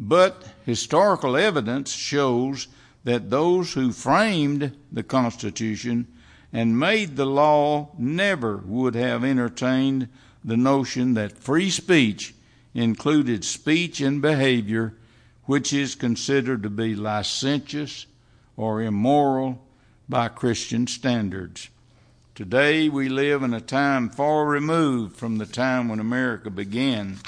But 0.01 0.43
historical 0.67 1.37
evidence 1.37 1.93
shows 1.93 2.67
that 3.05 3.31
those 3.31 3.75
who 3.75 3.93
framed 3.93 4.77
the 4.91 5.05
Constitution 5.05 6.09
and 6.55 6.79
made 6.79 7.17
the 7.17 7.27
law 7.27 7.91
never 7.99 8.59
would 8.59 8.95
have 8.95 9.25
entertained 9.25 10.09
the 10.45 10.57
notion 10.57 11.15
that 11.15 11.37
free 11.37 11.69
speech 11.69 12.33
included 12.73 13.45
speech 13.45 14.01
and 14.01 14.23
behavior 14.23 14.95
which 15.47 15.73
is 15.73 15.97
considered 15.97 16.63
to 16.63 16.71
be 16.71 16.95
licentious 16.95 18.07
or 18.57 18.81
immoral 18.81 19.61
by 20.09 20.29
Christian 20.29 20.87
standards. 20.87 21.69
Today 22.37 22.89
we 22.89 23.09
live 23.09 23.43
in 23.43 23.53
a 23.53 23.61
time 23.61 24.09
far 24.09 24.47
removed 24.47 25.17
from 25.17 25.39
the 25.39 25.47
time 25.47 25.89
when 25.89 25.99
America 25.99 26.51
began. 26.51 27.19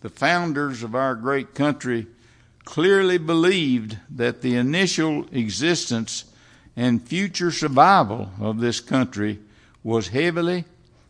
The 0.00 0.08
founders 0.08 0.82
of 0.82 0.94
our 0.94 1.14
great 1.14 1.54
country 1.54 2.08
clearly 2.64 3.18
believed 3.18 3.98
that 4.10 4.42
the 4.42 4.56
initial 4.56 5.24
existence 5.30 6.24
and 6.76 7.02
future 7.02 7.50
survival 7.50 8.30
of 8.38 8.60
this 8.60 8.80
country 8.80 9.38
was 9.82 10.08
heavily, 10.08 10.64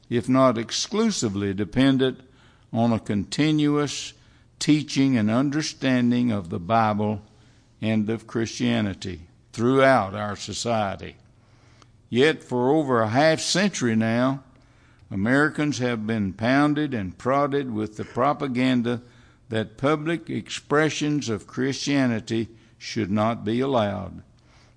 if 0.08 0.28
not 0.28 0.56
exclusively, 0.56 1.52
dependent 1.52 2.20
on 2.72 2.92
a 2.92 3.00
continuous 3.00 4.12
teaching 4.58 5.16
and 5.16 5.30
understanding 5.30 6.30
of 6.30 6.48
the 6.50 6.60
Bible 6.60 7.20
and 7.82 8.08
of 8.08 8.26
Christianity 8.26 9.22
throughout 9.52 10.14
our 10.14 10.36
society. 10.36 11.16
Yet, 12.08 12.44
for 12.44 12.70
over 12.70 13.00
a 13.00 13.08
half 13.08 13.40
century 13.40 13.96
now, 13.96 14.44
Americans 15.10 15.78
have 15.78 16.06
been 16.06 16.32
pounded 16.32 16.94
and 16.94 17.16
prodded 17.16 17.72
with 17.72 17.96
the 17.96 18.04
propaganda 18.04 19.02
that 19.48 19.76
public 19.76 20.28
expressions 20.28 21.28
of 21.28 21.46
Christianity 21.46 22.48
should 22.78 23.10
not 23.10 23.44
be 23.44 23.60
allowed, 23.60 24.22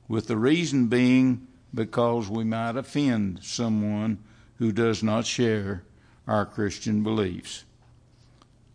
with 0.10 0.28
the 0.28 0.36
reason 0.36 0.88
being 0.88 1.48
because 1.74 2.28
we 2.28 2.44
might 2.44 2.76
offend 2.76 3.40
someone 3.44 4.18
who 4.58 4.72
does 4.72 5.02
not 5.04 5.26
share 5.26 5.84
our 6.28 6.46
Christian 6.46 7.04
beliefs. 7.04 7.64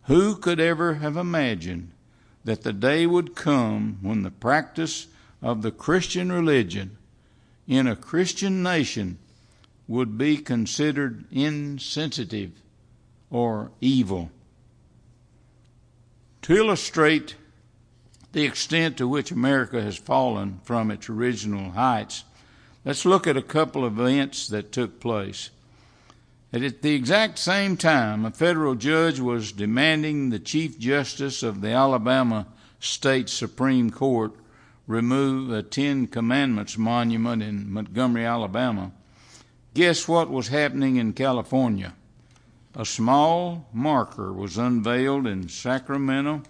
Who 0.03 0.37
could 0.37 0.59
ever 0.59 0.95
have 0.95 1.17
imagined 1.17 1.91
that 2.45 2.63
the 2.63 2.73
day 2.73 3.05
would 3.05 3.35
come 3.35 3.99
when 4.01 4.23
the 4.23 4.31
practice 4.31 5.07
of 5.41 5.61
the 5.61 5.71
Christian 5.71 6.31
religion 6.31 6.97
in 7.67 7.85
a 7.85 7.95
Christian 7.95 8.63
nation 8.63 9.17
would 9.87 10.17
be 10.17 10.37
considered 10.37 11.25
insensitive 11.31 12.51
or 13.29 13.71
evil? 13.81 14.31
To 16.43 16.55
illustrate 16.55 17.35
the 18.35 18.43
extent 18.43 18.97
to 18.97 19.07
which 19.07 19.31
America 19.31 19.81
has 19.81 19.95
fallen 19.95 20.59
from 20.65 20.91
its 20.91 21.09
original 21.09 21.71
heights, 21.71 22.25
let's 22.83 23.05
look 23.05 23.25
at 23.25 23.37
a 23.37 23.41
couple 23.41 23.85
of 23.85 23.97
events 23.97 24.49
that 24.49 24.73
took 24.73 24.99
place. 24.99 25.51
At 26.51 26.81
the 26.81 26.93
exact 26.93 27.39
same 27.39 27.77
time, 27.77 28.25
a 28.25 28.31
federal 28.31 28.75
judge 28.75 29.21
was 29.21 29.53
demanding 29.53 30.29
the 30.29 30.39
Chief 30.39 30.77
Justice 30.77 31.43
of 31.43 31.61
the 31.61 31.69
Alabama 31.69 32.47
State 32.77 33.29
Supreme 33.29 33.89
Court 33.89 34.33
remove 34.85 35.49
a 35.49 35.63
Ten 35.63 36.05
Commandments 36.05 36.77
monument 36.77 37.41
in 37.41 37.71
Montgomery, 37.71 38.25
Alabama. 38.25 38.91
Guess 39.73 40.09
what 40.09 40.29
was 40.29 40.49
happening 40.49 40.97
in 40.97 41.13
California? 41.13 41.93
A 42.75 42.83
small 42.83 43.69
marker 43.71 44.33
was 44.33 44.57
unveiled 44.57 45.25
in 45.25 45.47
Sacramento 45.47 46.43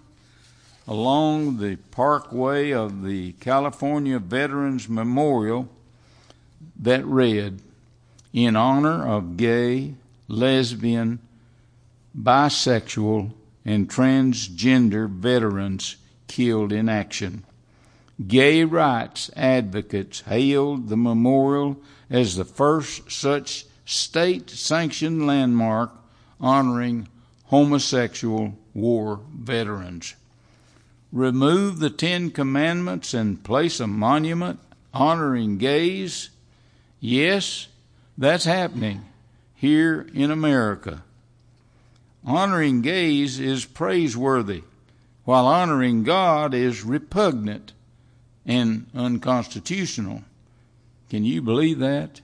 along 0.88 1.58
the 1.58 1.76
parkway 1.90 2.72
of 2.72 3.02
the 3.02 3.32
California 3.32 4.18
Veterans 4.18 4.88
Memorial 4.88 5.68
that 6.78 7.04
read, 7.04 7.60
in 8.32 8.54
honor 8.54 9.06
of 9.06 9.36
gay, 9.36 9.94
lesbian, 10.28 11.18
bisexual, 12.16 13.32
and 13.64 13.88
transgender 13.88 15.08
veterans 15.08 15.96
killed 16.28 16.72
in 16.72 16.88
action. 16.88 17.44
Gay 18.26 18.64
rights 18.64 19.30
advocates 19.36 20.20
hailed 20.20 20.88
the 20.88 20.96
memorial 20.96 21.76
as 22.08 22.36
the 22.36 22.44
first 22.44 23.10
such 23.10 23.66
state 23.84 24.48
sanctioned 24.50 25.26
landmark 25.26 25.90
honoring 26.40 27.08
homosexual 27.46 28.56
war 28.74 29.20
veterans. 29.34 30.14
Remove 31.12 31.78
the 31.78 31.90
Ten 31.90 32.30
Commandments 32.30 33.14
and 33.14 33.42
place 33.42 33.80
a 33.80 33.86
monument 33.86 34.58
honoring 34.92 35.58
gays? 35.58 36.30
Yes, 37.00 37.68
that's 38.18 38.44
happening 38.44 39.04
here 39.54 40.06
in 40.12 40.30
America. 40.30 41.02
Honoring 42.24 42.82
gays 42.82 43.38
is 43.38 43.64
praiseworthy, 43.64 44.64
while 45.24 45.46
honoring 45.46 46.02
God 46.02 46.54
is 46.54 46.84
repugnant 46.84 47.72
and 48.44 48.86
unconstitutional. 48.94 50.22
Can 51.08 51.24
you 51.24 51.40
believe 51.40 51.78
that? 51.78 52.20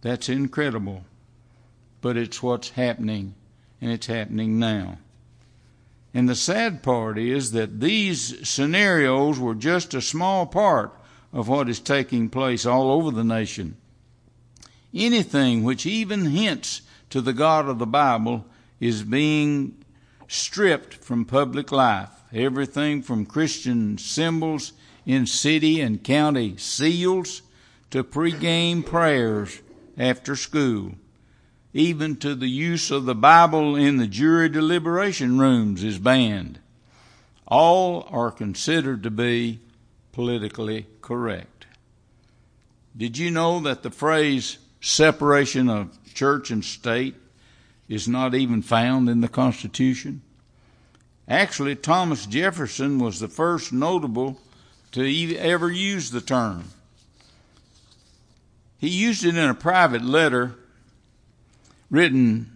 That's 0.00 0.28
incredible. 0.28 1.04
But 2.00 2.16
it's 2.16 2.42
what's 2.42 2.70
happening, 2.70 3.34
and 3.80 3.90
it's 3.90 4.06
happening 4.06 4.58
now. 4.58 4.98
And 6.14 6.28
the 6.28 6.36
sad 6.36 6.84
part 6.84 7.18
is 7.18 7.50
that 7.50 7.80
these 7.80 8.48
scenarios 8.48 9.38
were 9.38 9.56
just 9.56 9.92
a 9.94 10.00
small 10.00 10.46
part 10.46 10.96
of 11.32 11.48
what 11.48 11.68
is 11.68 11.80
taking 11.80 12.30
place 12.30 12.64
all 12.64 12.92
over 12.92 13.10
the 13.10 13.24
nation. 13.24 13.76
Anything 14.94 15.64
which 15.64 15.84
even 15.84 16.26
hints 16.26 16.82
to 17.10 17.20
the 17.20 17.32
God 17.32 17.68
of 17.68 17.80
the 17.80 17.86
Bible 17.86 18.46
is 18.78 19.02
being 19.02 19.84
stripped 20.28 20.94
from 20.94 21.24
public 21.24 21.72
life. 21.72 22.10
Everything 22.32 23.02
from 23.02 23.26
Christian 23.26 23.98
symbols 23.98 24.72
in 25.04 25.26
city 25.26 25.80
and 25.80 26.04
county 26.04 26.56
seals 26.56 27.42
to 27.90 28.04
pregame 28.04 28.84
prayers 28.86 29.60
after 29.98 30.34
school, 30.36 30.92
even 31.74 32.16
to 32.16 32.34
the 32.34 32.48
use 32.48 32.90
of 32.90 33.04
the 33.04 33.14
Bible 33.14 33.76
in 33.76 33.98
the 33.98 34.06
jury 34.06 34.48
deliberation 34.48 35.38
rooms 35.38 35.84
is 35.84 35.98
banned. 35.98 36.58
All 37.46 38.08
are 38.10 38.30
considered 38.30 39.02
to 39.02 39.10
be 39.10 39.60
politically 40.12 40.86
correct. 41.02 41.66
Did 42.96 43.18
you 43.18 43.30
know 43.30 43.60
that 43.60 43.82
the 43.82 43.90
phrase 43.90 44.56
separation 44.80 45.68
of 45.68 45.98
church 46.14 46.50
and 46.50 46.64
state 46.64 47.14
is 47.88 48.06
not 48.06 48.34
even 48.34 48.62
found 48.62 49.08
in 49.08 49.20
the 49.20 49.28
Constitution. 49.28 50.22
Actually, 51.26 51.74
Thomas 51.74 52.26
Jefferson 52.26 52.98
was 52.98 53.18
the 53.18 53.28
first 53.28 53.72
notable 53.72 54.38
to 54.92 55.36
ever 55.36 55.70
use 55.70 56.10
the 56.10 56.20
term. 56.20 56.64
He 58.78 58.88
used 58.88 59.24
it 59.24 59.36
in 59.36 59.48
a 59.48 59.54
private 59.54 60.04
letter 60.04 60.54
written 61.94 62.50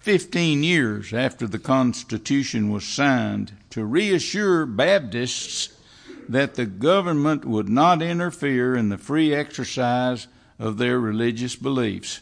15 0.00 0.62
years 0.62 1.14
after 1.14 1.46
the 1.46 1.58
Constitution 1.58 2.70
was 2.70 2.84
signed 2.84 3.50
to 3.70 3.82
reassure 3.82 4.66
Baptists 4.66 5.74
that 6.28 6.56
the 6.56 6.66
government 6.66 7.46
would 7.46 7.70
not 7.70 8.02
interfere 8.02 8.76
in 8.76 8.90
the 8.90 8.98
free 8.98 9.32
exercise 9.34 10.26
of 10.58 10.76
their 10.76 11.00
religious 11.00 11.56
beliefs. 11.56 12.20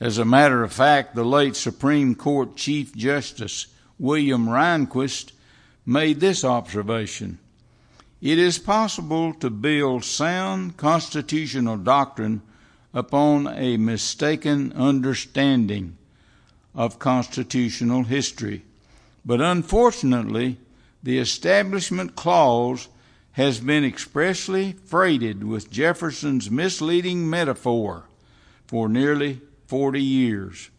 As 0.00 0.18
a 0.18 0.24
matter 0.24 0.64
of 0.64 0.72
fact, 0.72 1.14
the 1.14 1.22
late 1.22 1.54
Supreme 1.54 2.16
Court 2.16 2.56
Chief 2.56 2.92
Justice 2.96 3.68
William 4.00 4.48
Rehnquist 4.48 5.30
made 5.86 6.18
this 6.18 6.42
observation. 6.42 7.38
It 8.20 8.40
is 8.40 8.58
possible 8.58 9.32
to 9.34 9.48
build 9.48 10.04
sound 10.04 10.76
constitutional 10.76 11.76
doctrine 11.76 12.42
upon 12.94 13.46
a 13.46 13.76
mistaken 13.76 14.72
understanding 14.72 15.96
of 16.74 16.98
constitutional 16.98 18.04
history. 18.04 18.64
But 19.24 19.40
unfortunately, 19.40 20.58
the 21.02 21.18
Establishment 21.18 22.16
Clause 22.16 22.88
has 23.32 23.60
been 23.60 23.84
expressly 23.84 24.72
freighted 24.72 25.44
with 25.44 25.70
Jefferson's 25.70 26.50
misleading 26.50 27.28
metaphor 27.28 28.04
for 28.66 28.88
nearly 28.88 29.40
40 29.66 30.02
years. 30.02 30.70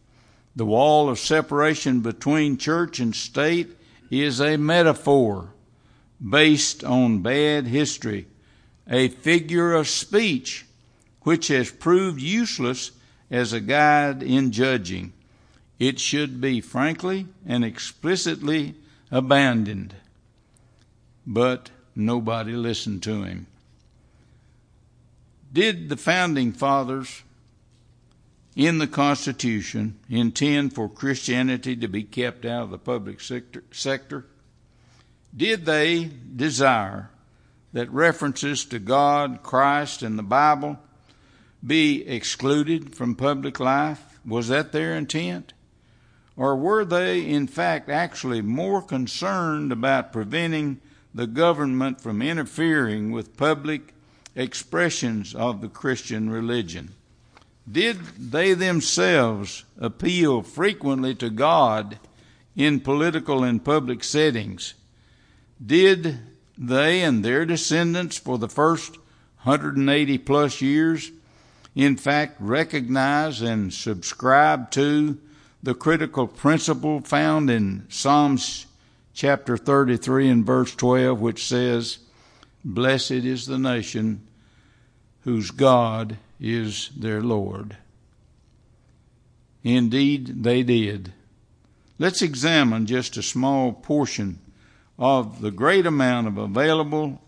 The 0.55 0.65
wall 0.65 1.09
of 1.09 1.19
separation 1.19 2.01
between 2.01 2.57
church 2.57 2.99
and 2.99 3.15
state 3.15 3.77
is 4.09 4.41
a 4.41 4.57
metaphor 4.57 5.53
based 6.21 6.83
on 6.83 7.21
bad 7.21 7.67
history, 7.67 8.27
a 8.89 9.07
figure 9.07 9.73
of 9.73 9.87
speech 9.87 10.65
which 11.29 11.49
has 11.49 11.69
proved 11.69 12.19
useless 12.19 12.89
as 13.29 13.53
a 13.53 13.59
guide 13.59 14.23
in 14.23 14.51
judging. 14.51 15.13
It 15.77 15.99
should 15.99 16.41
be 16.41 16.59
frankly 16.59 17.27
and 17.45 17.63
explicitly 17.63 18.73
abandoned. 19.11 19.93
But 21.27 21.69
nobody 21.95 22.53
listened 22.53 23.03
to 23.03 23.21
him. 23.21 23.45
Did 25.53 25.89
the 25.89 25.97
founding 25.97 26.51
fathers 26.51 27.21
in 28.55 28.79
the 28.79 28.87
Constitution 28.87 29.99
intend 30.09 30.73
for 30.73 30.89
Christianity 30.89 31.75
to 31.75 31.87
be 31.87 32.01
kept 32.01 32.43
out 32.43 32.63
of 32.63 32.69
the 32.71 32.79
public 32.79 33.21
sector? 33.21 33.63
sector? 33.69 34.25
Did 35.37 35.67
they 35.67 36.05
desire 36.35 37.11
that 37.73 37.91
references 37.91 38.65
to 38.65 38.79
God, 38.79 39.43
Christ, 39.43 40.01
and 40.01 40.17
the 40.17 40.23
Bible 40.23 40.79
be 41.65 42.07
excluded 42.07 42.95
from 42.95 43.15
public 43.15 43.59
life? 43.59 44.19
Was 44.25 44.47
that 44.49 44.71
their 44.71 44.95
intent? 44.95 45.53
Or 46.37 46.55
were 46.55 46.85
they, 46.85 47.25
in 47.25 47.47
fact, 47.47 47.89
actually 47.89 48.41
more 48.41 48.81
concerned 48.81 49.71
about 49.71 50.13
preventing 50.13 50.79
the 51.13 51.27
government 51.27 51.99
from 51.99 52.21
interfering 52.21 53.11
with 53.11 53.35
public 53.35 53.93
expressions 54.35 55.35
of 55.35 55.59
the 55.61 55.67
Christian 55.67 56.29
religion? 56.29 56.93
Did 57.69 57.99
they 58.17 58.53
themselves 58.53 59.65
appeal 59.77 60.41
frequently 60.41 61.13
to 61.15 61.29
God 61.29 61.99
in 62.55 62.79
political 62.79 63.43
and 63.43 63.63
public 63.63 64.03
settings? 64.03 64.73
Did 65.63 66.19
they 66.57 67.01
and 67.01 67.23
their 67.23 67.45
descendants 67.45 68.17
for 68.17 68.37
the 68.37 68.49
first 68.49 68.97
180 69.43 70.17
plus 70.19 70.61
years, 70.61 71.11
in 71.85 71.95
fact, 71.95 72.35
recognize 72.41 73.41
and 73.41 73.73
subscribe 73.73 74.69
to 74.71 75.17
the 75.63 75.73
critical 75.73 76.27
principle 76.27 76.99
found 76.99 77.49
in 77.49 77.85
Psalms 77.87 78.65
chapter 79.13 79.55
33 79.55 80.27
and 80.27 80.45
verse 80.45 80.75
12, 80.75 81.21
which 81.21 81.45
says, 81.45 81.99
Blessed 82.65 83.11
is 83.11 83.45
the 83.45 83.57
nation 83.57 84.27
whose 85.21 85.51
God 85.51 86.17
is 86.37 86.89
their 86.97 87.21
Lord. 87.21 87.77
Indeed, 89.63 90.43
they 90.43 90.63
did. 90.63 91.13
Let's 91.97 92.21
examine 92.21 92.87
just 92.87 93.15
a 93.15 93.23
small 93.23 93.71
portion 93.71 94.39
of 94.97 95.39
the 95.39 95.51
great 95.51 95.85
amount 95.85 96.27
of 96.27 96.37
available 96.37 97.21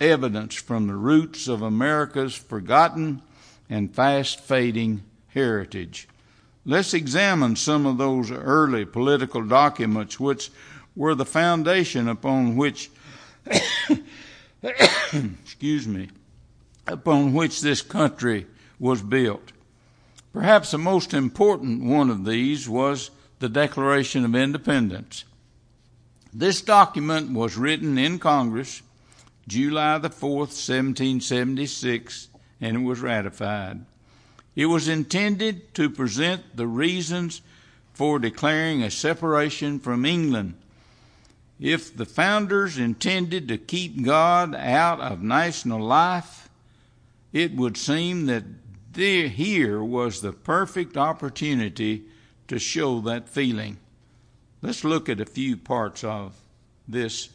evidence 0.00 0.56
from 0.56 0.88
the 0.88 0.96
roots 0.96 1.46
of 1.46 1.62
America's 1.62 2.34
forgotten 2.34 3.22
and 3.68 3.94
fast 3.94 4.40
fading 4.40 5.02
heritage. 5.28 6.08
Let's 6.64 6.94
examine 6.94 7.56
some 7.56 7.86
of 7.86 7.98
those 7.98 8.30
early 8.30 8.84
political 8.84 9.42
documents 9.42 10.20
which 10.20 10.50
were 10.94 11.14
the 11.14 11.24
foundation 11.24 12.08
upon 12.08 12.56
which 12.56 12.90
excuse 15.42 15.86
me 15.86 16.08
upon 16.86 17.32
which 17.32 17.60
this 17.60 17.82
country 17.82 18.46
was 18.78 19.02
built. 19.02 19.52
Perhaps 20.32 20.72
the 20.72 20.78
most 20.78 21.14
important 21.14 21.84
one 21.84 22.10
of 22.10 22.24
these 22.24 22.68
was 22.68 23.10
the 23.38 23.48
Declaration 23.48 24.24
of 24.24 24.34
Independence. 24.34 25.24
This 26.32 26.60
document 26.60 27.32
was 27.32 27.56
written 27.56 27.96
in 27.96 28.18
Congress 28.18 28.82
July 29.46 29.96
the 29.98 30.10
4th, 30.10 30.52
1776, 30.52 32.28
and 32.60 32.76
it 32.76 32.80
was 32.80 33.00
ratified. 33.00 33.84
It 34.56 34.66
was 34.66 34.88
intended 34.88 35.72
to 35.74 35.88
present 35.88 36.56
the 36.56 36.66
reasons 36.66 37.42
for 37.92 38.18
declaring 38.18 38.82
a 38.82 38.90
separation 38.90 39.78
from 39.78 40.04
England. 40.04 40.54
If 41.60 41.96
the 41.96 42.04
founders 42.04 42.78
intended 42.78 43.48
to 43.48 43.58
keep 43.58 44.02
God 44.02 44.54
out 44.54 45.00
of 45.00 45.22
national 45.22 45.80
life, 45.80 46.48
it 47.32 47.54
would 47.54 47.76
seem 47.76 48.26
that 48.26 48.44
there, 48.92 49.28
here 49.28 49.82
was 49.82 50.20
the 50.20 50.32
perfect 50.32 50.96
opportunity 50.96 52.04
to 52.48 52.58
show 52.58 53.00
that 53.00 53.28
feeling. 53.28 53.78
Let's 54.62 54.82
look 54.82 55.08
at 55.08 55.20
a 55.20 55.26
few 55.26 55.56
parts 55.56 56.02
of 56.02 56.34
this 56.88 57.28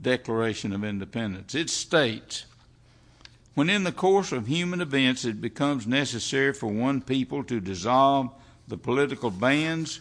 Declaration 0.00 0.72
of 0.72 0.84
Independence. 0.84 1.54
It 1.54 1.70
states 1.70 2.46
When 3.54 3.70
in 3.70 3.84
the 3.84 3.92
course 3.92 4.32
of 4.32 4.46
human 4.48 4.80
events 4.80 5.24
it 5.24 5.40
becomes 5.40 5.86
necessary 5.86 6.52
for 6.52 6.66
one 6.66 7.00
people 7.00 7.44
to 7.44 7.60
dissolve 7.60 8.30
the 8.66 8.76
political 8.76 9.30
bands 9.30 10.00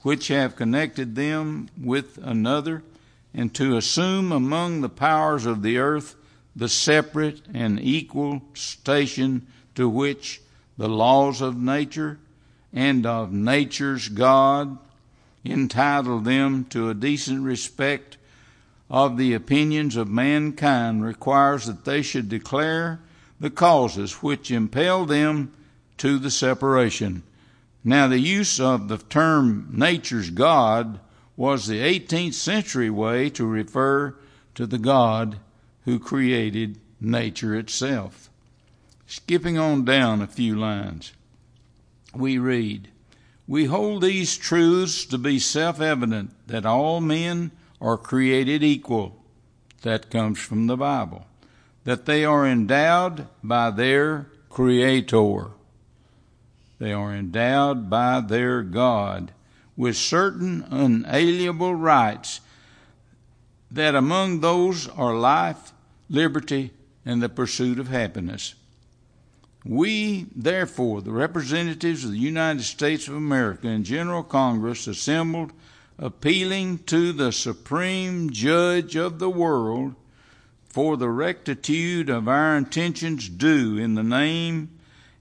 which 0.00 0.28
have 0.28 0.56
connected 0.56 1.14
them 1.14 1.68
with 1.80 2.18
another, 2.22 2.82
and 3.34 3.52
to 3.54 3.76
assume 3.76 4.32
among 4.32 4.80
the 4.80 4.88
powers 4.88 5.44
of 5.44 5.62
the 5.62 5.78
earth 5.78 6.14
the 6.56 6.68
separate 6.68 7.42
and 7.52 7.80
equal 7.80 8.42
station 8.54 9.46
to 9.74 9.88
which 9.88 10.40
the 10.78 10.88
laws 10.88 11.40
of 11.40 11.56
nature 11.56 12.18
and 12.72 13.04
of 13.04 13.32
nature's 13.32 14.08
God 14.08 14.78
entitle 15.44 16.20
them 16.20 16.64
to 16.66 16.88
a 16.88 16.94
decent 16.94 17.42
respect 17.42 18.16
of 18.94 19.16
the 19.16 19.34
opinions 19.34 19.96
of 19.96 20.08
mankind 20.08 21.04
requires 21.04 21.66
that 21.66 21.84
they 21.84 22.00
should 22.00 22.28
declare 22.28 23.00
the 23.40 23.50
causes 23.50 24.22
which 24.22 24.52
impel 24.52 25.04
them 25.04 25.52
to 25.96 26.16
the 26.16 26.30
separation. 26.30 27.20
Now, 27.82 28.06
the 28.06 28.20
use 28.20 28.60
of 28.60 28.86
the 28.86 28.98
term 28.98 29.66
nature's 29.72 30.30
God 30.30 31.00
was 31.36 31.66
the 31.66 31.80
18th 31.80 32.34
century 32.34 32.88
way 32.88 33.30
to 33.30 33.44
refer 33.44 34.14
to 34.54 34.64
the 34.64 34.78
God 34.78 35.40
who 35.86 35.98
created 35.98 36.78
nature 37.00 37.56
itself. 37.56 38.30
Skipping 39.08 39.58
on 39.58 39.84
down 39.84 40.22
a 40.22 40.28
few 40.28 40.54
lines, 40.54 41.12
we 42.14 42.38
read, 42.38 42.86
We 43.48 43.64
hold 43.64 44.02
these 44.02 44.36
truths 44.36 45.04
to 45.06 45.18
be 45.18 45.40
self 45.40 45.80
evident 45.80 46.30
that 46.46 46.64
all 46.64 47.00
men 47.00 47.50
are 47.80 47.96
created 47.96 48.62
equal. 48.62 49.22
That 49.82 50.10
comes 50.10 50.38
from 50.38 50.66
the 50.66 50.76
Bible. 50.76 51.26
That 51.84 52.06
they 52.06 52.24
are 52.24 52.46
endowed 52.46 53.28
by 53.42 53.70
their 53.70 54.28
Creator. 54.48 55.48
They 56.78 56.92
are 56.92 57.12
endowed 57.12 57.90
by 57.90 58.20
their 58.20 58.62
God 58.62 59.32
with 59.76 59.96
certain 59.96 60.64
unalienable 60.70 61.74
rights, 61.74 62.40
that 63.70 63.94
among 63.94 64.40
those 64.40 64.88
are 64.88 65.14
life, 65.14 65.72
liberty, 66.08 66.70
and 67.04 67.22
the 67.22 67.28
pursuit 67.28 67.78
of 67.78 67.88
happiness. 67.88 68.54
We, 69.64 70.26
therefore, 70.36 71.00
the 71.00 71.10
representatives 71.10 72.04
of 72.04 72.12
the 72.12 72.18
United 72.18 72.62
States 72.62 73.08
of 73.08 73.14
America 73.14 73.66
in 73.66 73.82
General 73.82 74.22
Congress 74.22 74.86
assembled, 74.86 75.52
appealing 75.98 76.78
to 76.78 77.12
the 77.12 77.32
Supreme 77.32 78.30
Judge 78.30 78.96
of 78.96 79.18
the 79.18 79.30
world 79.30 79.94
for 80.68 80.96
the 80.96 81.08
rectitude 81.08 82.10
of 82.10 82.26
our 82.26 82.56
intentions 82.56 83.28
due 83.28 83.78
in 83.78 83.94
the 83.94 84.02
name 84.02 84.70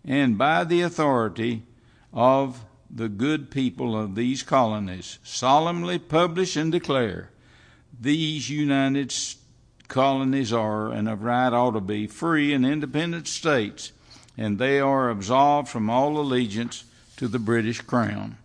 and 0.03 0.37
by 0.37 0.63
the 0.63 0.81
authority 0.81 1.63
of 2.11 2.65
the 2.89 3.09
good 3.09 3.49
people 3.49 3.97
of 3.97 4.15
these 4.15 4.43
colonies, 4.43 5.19
solemnly 5.23 5.97
publish 5.97 6.55
and 6.55 6.71
declare 6.71 7.29
these 7.99 8.49
United 8.49 9.13
colonies 9.87 10.51
are, 10.51 10.91
and 10.91 11.07
of 11.07 11.23
right 11.23 11.53
ought 11.53 11.71
to 11.71 11.81
be, 11.81 12.07
free 12.07 12.53
and 12.53 12.65
independent 12.65 13.27
states, 13.27 13.91
and 14.37 14.57
they 14.57 14.79
are 14.79 15.09
absolved 15.09 15.69
from 15.69 15.89
all 15.89 16.19
allegiance 16.19 16.83
to 17.15 17.27
the 17.27 17.39
British 17.39 17.81
Crown, 17.81 18.37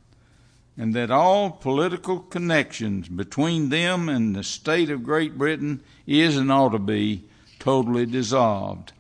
and 0.79 0.95
that 0.95 1.11
all 1.11 1.51
political 1.51 2.21
connections 2.21 3.09
between 3.09 3.69
them 3.69 4.09
and 4.09 4.35
the 4.35 4.45
state 4.45 4.89
of 4.89 5.03
Great 5.03 5.37
Britain 5.37 5.83
is 6.07 6.37
and 6.37 6.53
ought 6.53 6.71
to 6.71 6.79
be 6.79 7.25
totally 7.59 8.07
dissolved. 8.07 8.93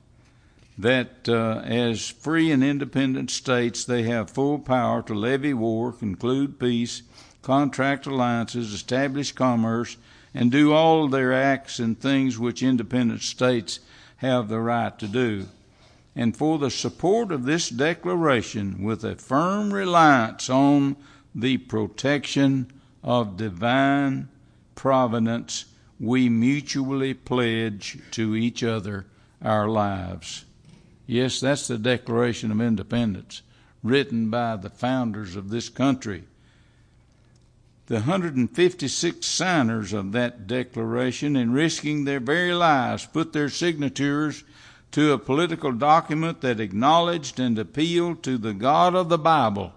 That 0.76 1.28
uh, 1.28 1.62
as 1.64 2.08
free 2.08 2.50
and 2.50 2.64
independent 2.64 3.30
states, 3.30 3.84
they 3.84 4.02
have 4.02 4.28
full 4.28 4.58
power 4.58 5.02
to 5.02 5.14
levy 5.14 5.54
war, 5.54 5.92
conclude 5.92 6.58
peace, 6.58 7.02
contract 7.42 8.06
alliances, 8.06 8.72
establish 8.72 9.30
commerce, 9.30 9.96
and 10.34 10.50
do 10.50 10.72
all 10.72 11.08
their 11.08 11.32
acts 11.32 11.78
and 11.78 11.98
things 11.98 12.38
which 12.38 12.62
independent 12.62 13.22
states 13.22 13.78
have 14.16 14.48
the 14.48 14.60
right 14.60 14.98
to 14.98 15.06
do. 15.06 15.46
And 16.16 16.36
for 16.36 16.58
the 16.58 16.70
support 16.70 17.30
of 17.30 17.44
this 17.44 17.68
declaration, 17.68 18.82
with 18.82 19.04
a 19.04 19.14
firm 19.14 19.72
reliance 19.72 20.50
on 20.50 20.96
the 21.40 21.56
protection 21.56 22.70
of 23.02 23.36
divine 23.36 24.28
providence, 24.74 25.66
we 26.00 26.28
mutually 26.28 27.14
pledge 27.14 27.98
to 28.10 28.34
each 28.34 28.62
other 28.62 29.06
our 29.42 29.68
lives. 29.68 30.44
Yes, 31.06 31.40
that's 31.40 31.68
the 31.68 31.78
Declaration 31.78 32.50
of 32.50 32.60
Independence, 32.60 33.42
written 33.82 34.30
by 34.30 34.56
the 34.56 34.70
founders 34.70 35.36
of 35.36 35.50
this 35.50 35.68
country 35.68 36.24
the 37.88 37.94
156 37.94 39.26
signers 39.26 39.94
of 39.94 40.12
that 40.12 40.46
declaration, 40.46 41.36
in 41.36 41.52
risking 41.54 42.04
their 42.04 42.20
very 42.20 42.52
lives, 42.52 43.06
put 43.06 43.32
their 43.32 43.48
signatures 43.48 44.44
to 44.92 45.12
a 45.12 45.18
political 45.18 45.72
document 45.72 46.42
that 46.42 46.60
acknowledged 46.60 47.40
and 47.40 47.58
appealed 47.58 48.22
to 48.22 48.36
the 48.36 48.52
God 48.52 48.94
of 48.94 49.08
the 49.08 49.16
Bible 49.16 49.72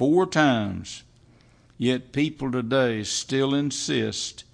four 0.00 0.24
times. 0.24 1.02
Yet 1.76 2.10
people 2.10 2.50
today 2.50 3.02
still 3.02 3.54
insist 3.54 4.44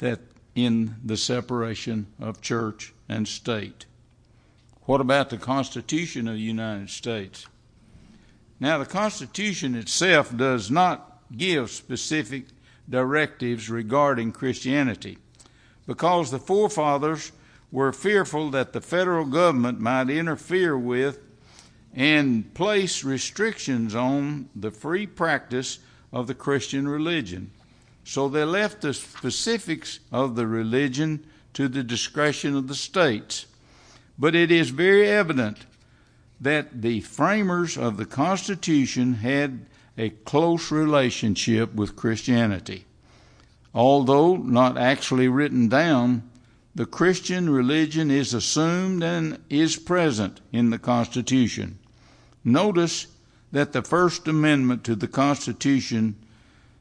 that 0.00 0.20
in 0.54 0.96
the 1.02 1.16
separation 1.16 2.08
of 2.20 2.42
church 2.42 2.92
and 3.08 3.26
state. 3.26 3.86
What 4.82 5.00
about 5.00 5.30
the 5.30 5.38
Constitution 5.38 6.28
of 6.28 6.34
the 6.34 6.40
United 6.40 6.90
States? 6.90 7.46
Now, 8.60 8.76
the 8.76 8.84
Constitution 8.84 9.74
itself 9.74 10.36
does 10.36 10.70
not 10.70 11.22
give 11.34 11.70
specific 11.70 12.48
directives 12.86 13.70
regarding 13.70 14.32
Christianity 14.32 15.16
because 15.86 16.30
the 16.30 16.38
forefathers 16.38 17.32
were 17.70 17.94
fearful 17.94 18.50
that 18.50 18.74
the 18.74 18.82
federal 18.82 19.24
government 19.24 19.80
might 19.80 20.10
interfere 20.10 20.76
with 20.76 21.18
and 21.94 22.52
place 22.54 23.04
restrictions 23.04 23.94
on 23.94 24.48
the 24.56 24.70
free 24.70 25.06
practice 25.06 25.78
of 26.12 26.26
the 26.26 26.34
Christian 26.34 26.88
religion. 26.88 27.50
So 28.04 28.28
they 28.28 28.44
left 28.44 28.80
the 28.80 28.94
specifics 28.94 30.00
of 30.10 30.34
the 30.34 30.46
religion 30.46 31.24
to 31.54 31.68
the 31.68 31.82
discretion 31.82 32.56
of 32.56 32.68
the 32.68 32.74
states. 32.74 33.46
But 34.18 34.34
it 34.34 34.50
is 34.50 34.70
very 34.70 35.08
evident 35.08 35.66
that 36.40 36.82
the 36.82 37.00
framers 37.00 37.76
of 37.76 37.96
the 37.96 38.06
Constitution 38.06 39.14
had 39.14 39.66
a 39.96 40.10
close 40.10 40.72
relationship 40.72 41.74
with 41.74 41.96
Christianity. 41.96 42.86
Although 43.74 44.36
not 44.36 44.76
actually 44.76 45.28
written 45.28 45.68
down, 45.68 46.28
the 46.74 46.86
Christian 46.86 47.50
religion 47.50 48.10
is 48.10 48.34
assumed 48.34 49.02
and 49.02 49.38
is 49.48 49.76
present 49.76 50.40
in 50.52 50.70
the 50.70 50.78
Constitution. 50.78 51.78
Notice 52.44 53.06
that 53.52 53.72
the 53.72 53.82
First 53.82 54.26
Amendment 54.26 54.84
to 54.84 54.94
the 54.94 55.08
Constitution 55.08 56.16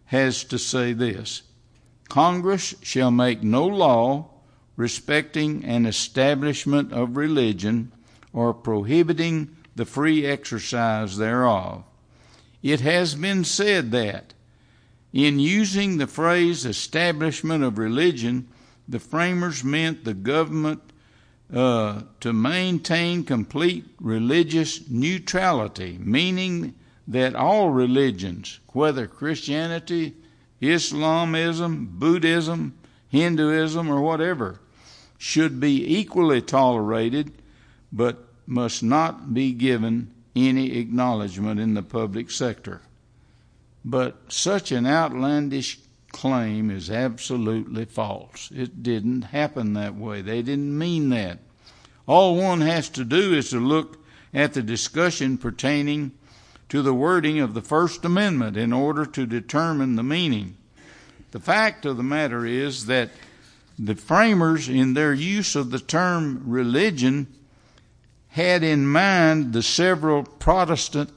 has 0.05 0.43
to 0.45 0.57
say 0.57 0.93
this 0.93 1.43
Congress 2.09 2.75
shall 2.81 3.11
make 3.11 3.43
no 3.43 3.65
law 3.65 4.29
respecting 4.75 5.63
an 5.63 5.85
establishment 5.85 6.91
of 6.91 7.15
religion 7.15 7.91
or 8.33 8.53
prohibiting 8.53 9.55
the 9.75 9.85
free 9.85 10.25
exercise 10.25 11.17
thereof. 11.17 11.83
It 12.63 12.81
has 12.81 13.15
been 13.15 13.43
said 13.43 13.91
that, 13.91 14.33
in 15.13 15.39
using 15.39 15.97
the 15.97 16.07
phrase 16.07 16.65
establishment 16.65 17.63
of 17.63 17.77
religion, 17.77 18.47
the 18.87 18.99
framers 18.99 19.63
meant 19.63 20.03
the 20.03 20.13
government 20.13 20.90
uh, 21.53 22.01
to 22.21 22.31
maintain 22.31 23.23
complete 23.23 23.85
religious 23.99 24.89
neutrality, 24.89 25.97
meaning 25.99 26.73
that 27.07 27.35
all 27.35 27.69
religions, 27.69 28.59
whether 28.69 29.05
Christianity, 29.07 30.15
Islamism, 30.61 31.89
Buddhism, 31.93 32.77
Hinduism, 33.09 33.89
or 33.89 34.01
whatever, 34.01 34.61
should 35.17 35.59
be 35.59 35.97
equally 35.97 36.41
tolerated, 36.41 37.33
but 37.91 38.25
must 38.47 38.81
not 38.81 39.33
be 39.33 39.51
given 39.51 40.13
any 40.35 40.77
acknowledgement 40.77 41.59
in 41.59 41.73
the 41.73 41.83
public 41.83 42.31
sector. 42.31 42.81
But 43.83 44.31
such 44.31 44.71
an 44.71 44.85
outlandish 44.85 45.79
claim 46.11 46.69
is 46.69 46.89
absolutely 46.89 47.85
false. 47.85 48.51
It 48.53 48.83
didn't 48.83 49.23
happen 49.23 49.73
that 49.73 49.95
way. 49.95 50.21
They 50.21 50.41
didn't 50.41 50.77
mean 50.77 51.09
that. 51.09 51.39
All 52.07 52.35
one 52.35 52.61
has 52.61 52.89
to 52.89 53.03
do 53.03 53.33
is 53.33 53.49
to 53.51 53.59
look 53.59 54.03
at 54.33 54.53
the 54.53 54.61
discussion 54.61 55.37
pertaining 55.37 56.11
to 56.69 56.81
the 56.81 56.93
wording 56.93 57.39
of 57.39 57.53
the 57.53 57.61
First 57.61 58.05
Amendment 58.05 58.55
in 58.57 58.71
order 58.71 59.05
to 59.05 59.25
determine 59.25 59.95
the 59.95 60.03
meaning. 60.03 60.57
The 61.31 61.39
fact 61.39 61.85
of 61.85 61.97
the 61.97 62.03
matter 62.03 62.45
is 62.45 62.85
that 62.85 63.09
the 63.77 63.95
framers, 63.95 64.69
in 64.69 64.93
their 64.93 65.13
use 65.13 65.55
of 65.55 65.71
the 65.71 65.79
term 65.79 66.43
religion, 66.45 67.27
had 68.29 68.63
in 68.63 68.87
mind 68.87 69.53
the 69.53 69.63
several 69.63 70.23
Protestant 70.23 71.09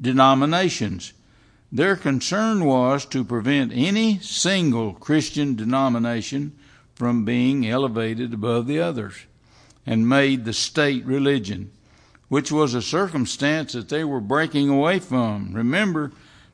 denominations. 0.00 1.12
Their 1.72 1.96
concern 1.96 2.64
was 2.64 3.04
to 3.06 3.24
prevent 3.24 3.72
any 3.72 4.18
single 4.18 4.94
Christian 4.94 5.54
denomination 5.54 6.52
from 6.94 7.24
being 7.24 7.66
elevated 7.66 8.34
above 8.34 8.66
the 8.66 8.80
others 8.80 9.14
and 9.86 10.08
made 10.08 10.44
the 10.44 10.52
state 10.52 11.04
religion, 11.04 11.70
which 12.28 12.50
was 12.50 12.74
a 12.74 12.82
circumstance 12.82 13.72
that 13.72 13.88
they 13.88 14.04
were 14.04 14.20
breaking 14.20 14.68
away 14.68 14.98
from. 14.98 15.54
Remember, 15.54 16.12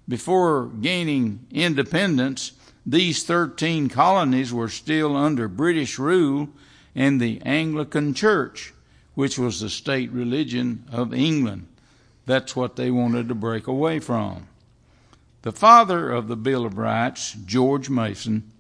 before 0.08 0.66
gaining 0.66 1.46
independence, 1.50 2.52
these 2.84 3.24
13 3.24 3.88
colonies 3.88 4.52
were 4.52 4.68
still 4.68 5.16
under 5.16 5.48
British 5.48 5.98
rule 5.98 6.50
and 6.94 7.20
the 7.20 7.40
Anglican 7.42 8.14
Church 8.14 8.72
which 9.16 9.38
was 9.38 9.60
the 9.60 9.70
state 9.70 10.12
religion 10.12 10.84
of 10.92 11.12
England. 11.12 11.66
That's 12.26 12.54
what 12.54 12.76
they 12.76 12.90
wanted 12.90 13.28
to 13.28 13.34
break 13.34 13.66
away 13.66 13.98
from. 13.98 14.46
The 15.46 15.52
father 15.52 16.10
of 16.10 16.26
the 16.26 16.34
Bill 16.34 16.66
of 16.66 16.76
Rights, 16.76 17.36
George 17.46 17.88
Mason, 17.88 18.50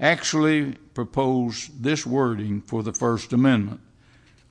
actually 0.00 0.72
proposed 0.94 1.84
this 1.84 2.04
wording 2.04 2.60
for 2.60 2.82
the 2.82 2.92
First 2.92 3.32
Amendment, 3.32 3.78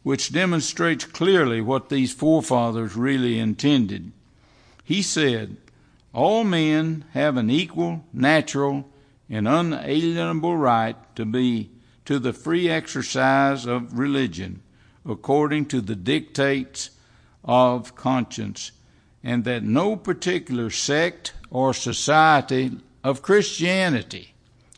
which 0.02 0.32
demonstrates 0.32 1.04
clearly 1.04 1.60
what 1.60 1.90
these 1.90 2.14
forefathers 2.14 2.96
really 2.96 3.38
intended. 3.38 4.14
He 4.86 5.02
said, 5.02 5.58
All 6.14 6.46
men 6.46 7.04
have 7.12 7.36
an 7.36 7.50
equal, 7.50 8.06
natural, 8.14 8.90
and 9.30 9.46
unalienable 9.46 10.56
right 10.56 10.96
to 11.18 11.26
be 11.26 11.70
to 12.06 12.18
the 12.18 12.32
free 12.32 12.70
exercise 12.70 13.66
of 13.66 14.00
religion 14.00 14.62
according 15.06 15.66
to 15.66 15.82
the 15.82 15.98
dictates 15.98 16.92
of 17.44 17.94
conscience, 17.98 18.72
and 19.24 19.44
that 19.44 19.64
no 19.64 19.96
particular 19.96 20.70
sect 20.70 21.34
or 21.50 21.74
society 21.74 22.72
of 23.04 23.22
Christianity, 23.22 24.34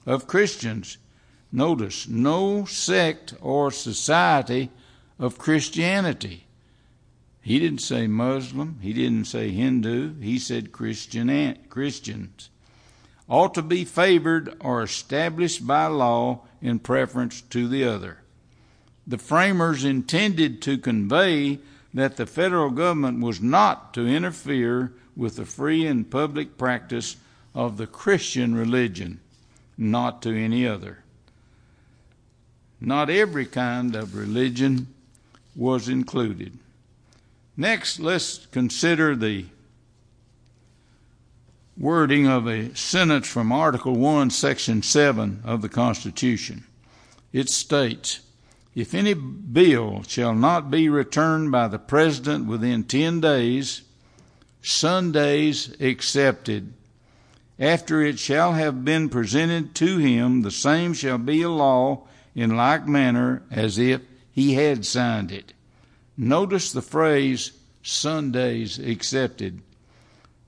of 0.05 0.27
Christians, 0.27 0.97
notice, 1.51 2.07
no 2.07 2.65
sect 2.65 3.33
or 3.41 3.71
society 3.71 4.69
of 5.19 5.37
Christianity. 5.37 6.45
He 7.41 7.59
didn't 7.59 7.81
say 7.81 8.07
Muslim, 8.07 8.79
he 8.81 8.93
didn't 8.93 9.25
say 9.25 9.49
Hindu, 9.49 10.19
he 10.19 10.39
said 10.39 10.71
Christian, 10.71 11.57
Christians, 11.69 12.49
ought 13.29 13.53
to 13.53 13.61
be 13.61 13.85
favored 13.85 14.55
or 14.59 14.83
established 14.83 15.65
by 15.65 15.87
law 15.87 16.41
in 16.61 16.79
preference 16.79 17.41
to 17.41 17.67
the 17.67 17.83
other 17.83 18.19
the 19.05 19.17
framers 19.17 19.83
intended 19.83 20.61
to 20.61 20.77
convey 20.77 21.59
that 21.93 22.17
the 22.17 22.25
federal 22.25 22.69
government 22.69 23.19
was 23.19 23.39
not 23.39 23.93
to 23.93 24.07
interfere 24.07 24.93
with 25.15 25.35
the 25.35 25.45
free 25.45 25.85
and 25.85 26.09
public 26.09 26.57
practice 26.57 27.17
of 27.53 27.77
the 27.77 27.87
Christian 27.87 28.55
religion, 28.55 29.19
not 29.77 30.21
to 30.23 30.35
any 30.35 30.67
other. 30.67 30.99
Not 32.81 33.09
every 33.09 33.45
kind 33.45 33.95
of 33.95 34.15
religion 34.15 34.87
was 35.55 35.87
included. 35.87 36.57
Next, 37.55 37.99
let's 37.99 38.47
consider 38.47 39.15
the 39.15 39.45
wording 41.77 42.27
of 42.27 42.47
a 42.47 42.75
sentence 42.75 43.27
from 43.27 43.51
Article 43.51 43.95
1, 43.95 44.31
Section 44.31 44.81
7 44.81 45.41
of 45.43 45.61
the 45.61 45.69
Constitution. 45.69 46.65
It 47.31 47.49
states, 47.49 48.21
if 48.75 48.93
any 48.93 49.13
bill 49.13 50.03
shall 50.07 50.33
not 50.33 50.71
be 50.71 50.89
returned 50.89 51.51
by 51.51 51.67
the 51.67 51.79
President 51.79 52.47
within 52.47 52.83
10 52.83 53.21
days, 53.21 53.83
Sundays 54.61 55.75
excepted, 55.79 56.73
after 57.59 58.01
it 58.01 58.17
shall 58.17 58.53
have 58.53 58.83
been 58.83 59.09
presented 59.09 59.75
to 59.75 59.97
him, 59.97 60.41
the 60.41 60.51
same 60.51 60.93
shall 60.93 61.19
be 61.19 61.43
a 61.43 61.49
law 61.49 62.07
in 62.33 62.55
like 62.55 62.87
manner 62.87 63.43
as 63.51 63.77
if 63.77 64.01
he 64.31 64.55
had 64.55 64.85
signed 64.85 65.31
it. 65.31 65.53
Notice 66.17 66.71
the 66.71 66.81
phrase 66.81 67.51
Sundays 67.83 68.79
excepted. 68.79 69.61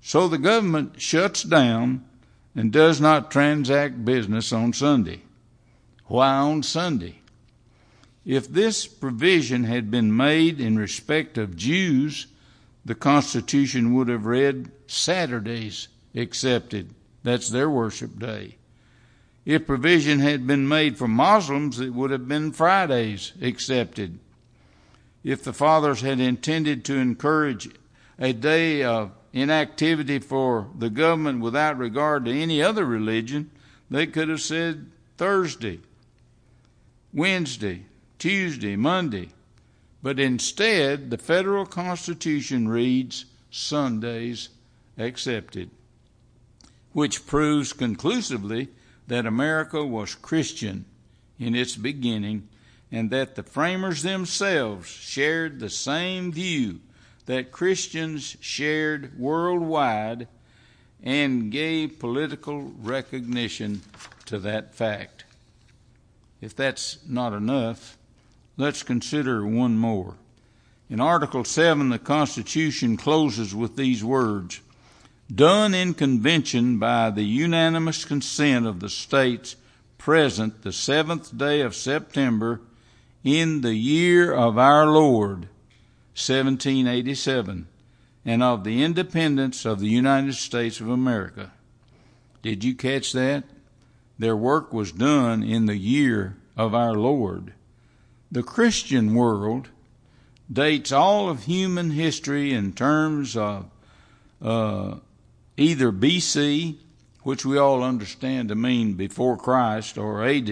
So 0.01 0.27
the 0.27 0.37
government 0.37 0.99
shuts 0.99 1.43
down 1.43 2.05
and 2.55 2.71
does 2.71 2.99
not 2.99 3.29
transact 3.29 4.05
business 4.05 4.51
on 4.51 4.73
Sunday. 4.73 5.21
Why 6.05 6.29
on 6.29 6.63
Sunday? 6.63 7.21
If 8.25 8.47
this 8.47 8.87
provision 8.87 9.65
had 9.65 9.91
been 9.91 10.15
made 10.15 10.59
in 10.59 10.77
respect 10.77 11.37
of 11.37 11.55
Jews, 11.55 12.25
the 12.83 12.95
Constitution 12.95 13.93
would 13.93 14.07
have 14.07 14.25
read 14.25 14.71
Saturdays 14.87 15.87
excepted. 16.13 16.93
That's 17.23 17.49
their 17.49 17.69
worship 17.69 18.17
day. 18.19 18.57
If 19.45 19.67
provision 19.67 20.19
had 20.19 20.47
been 20.47 20.67
made 20.67 20.97
for 20.97 21.07
Muslims, 21.07 21.79
it 21.79 21.93
would 21.93 22.09
have 22.09 22.27
been 22.27 22.51
Fridays 22.51 23.33
accepted. 23.41 24.19
if 25.25 25.43
the 25.43 25.53
fathers 25.53 26.01
had 26.01 26.19
intended 26.19 26.85
to 26.85 26.95
encourage 26.95 27.67
a 28.19 28.31
day 28.31 28.83
of 28.83 29.11
inactivity 29.33 30.19
for 30.19 30.69
the 30.77 30.89
government 30.89 31.41
without 31.41 31.77
regard 31.79 32.23
to 32.25 32.31
any 32.31 32.61
other 32.61 32.85
religion, 32.85 33.49
they 33.89 34.05
could 34.05 34.29
have 34.29 34.39
said 34.39 34.89
Thursday, 35.17 35.79
Wednesday, 37.11 37.83
Tuesday, 38.25 38.75
Monday. 38.75 39.29
But 40.01 40.19
instead, 40.19 41.11
the 41.11 41.17
federal 41.19 41.67
constitution 41.67 42.67
reads 42.67 43.25
Sundays 43.51 44.49
accepted, 44.97 45.69
which 46.91 47.27
proves 47.27 47.71
conclusively 47.71 48.69
that 49.05 49.27
America 49.27 49.85
was 49.85 50.15
Christian 50.15 50.85
in 51.37 51.53
its 51.53 51.75
beginning 51.75 52.47
and 52.91 53.11
that 53.11 53.35
the 53.35 53.43
framers 53.43 54.01
themselves 54.01 54.89
shared 54.89 55.59
the 55.59 55.69
same 55.69 56.31
view 56.31 56.79
that 57.27 57.51
Christians 57.51 58.37
shared 58.39 59.19
worldwide 59.19 60.27
and 61.03 61.51
gave 61.51 61.99
political 61.99 62.73
recognition 62.81 63.83
to 64.25 64.39
that 64.39 64.73
fact. 64.73 65.25
If 66.41 66.55
that's 66.55 66.97
not 67.07 67.31
enough, 67.31 67.99
let's 68.57 68.83
consider 68.83 69.45
one 69.45 69.77
more. 69.77 70.15
In 70.89 70.99
Article 70.99 71.43
7, 71.43 71.89
the 71.89 71.99
Constitution 71.99 72.95
closes 72.97 73.55
with 73.55 73.75
these 73.75 74.03
words 74.03 74.61
Done 75.33 75.73
in 75.73 75.95
convention 75.95 76.77
by 76.77 77.09
the 77.09 77.23
unanimous 77.23 78.05
consent 78.05 78.67
of 78.67 78.79
the 78.79 78.89
states 78.89 79.55
present 79.97 80.61
the 80.61 80.71
seventh 80.71 81.35
day 81.35 81.61
of 81.61 81.75
September 81.75 82.61
in 83.23 83.61
the 83.61 83.73
year 83.73 84.31
of 84.31 84.59
our 84.59 84.85
Lord, 84.85 85.47
1787, 86.13 87.67
and 88.23 88.43
of 88.43 88.63
the 88.63 88.83
independence 88.83 89.65
of 89.65 89.79
the 89.79 89.89
United 89.89 90.35
States 90.35 90.79
of 90.79 90.89
America. 90.89 91.51
Did 92.43 92.63
you 92.63 92.75
catch 92.75 93.11
that? 93.13 93.45
Their 94.19 94.35
work 94.35 94.71
was 94.71 94.91
done 94.91 95.41
in 95.41 95.65
the 95.65 95.77
year 95.77 96.37
of 96.55 96.75
our 96.75 96.93
Lord. 96.93 97.53
The 98.35 98.43
Christian 98.43 99.15
world 99.15 99.69
dates 100.51 100.91
all 100.91 101.29
of 101.29 101.45
human 101.45 101.91
history 101.91 102.51
in 102.51 102.73
terms 102.73 103.37
of 103.37 103.67
uh, 104.41 104.95
either 105.55 105.89
BC, 105.93 106.75
which 107.23 107.45
we 107.45 107.57
all 107.57 107.81
understand 107.81 108.49
to 108.49 108.55
mean 108.55 108.95
before 108.95 109.37
Christ, 109.37 109.97
or 109.97 110.21
AD, 110.21 110.51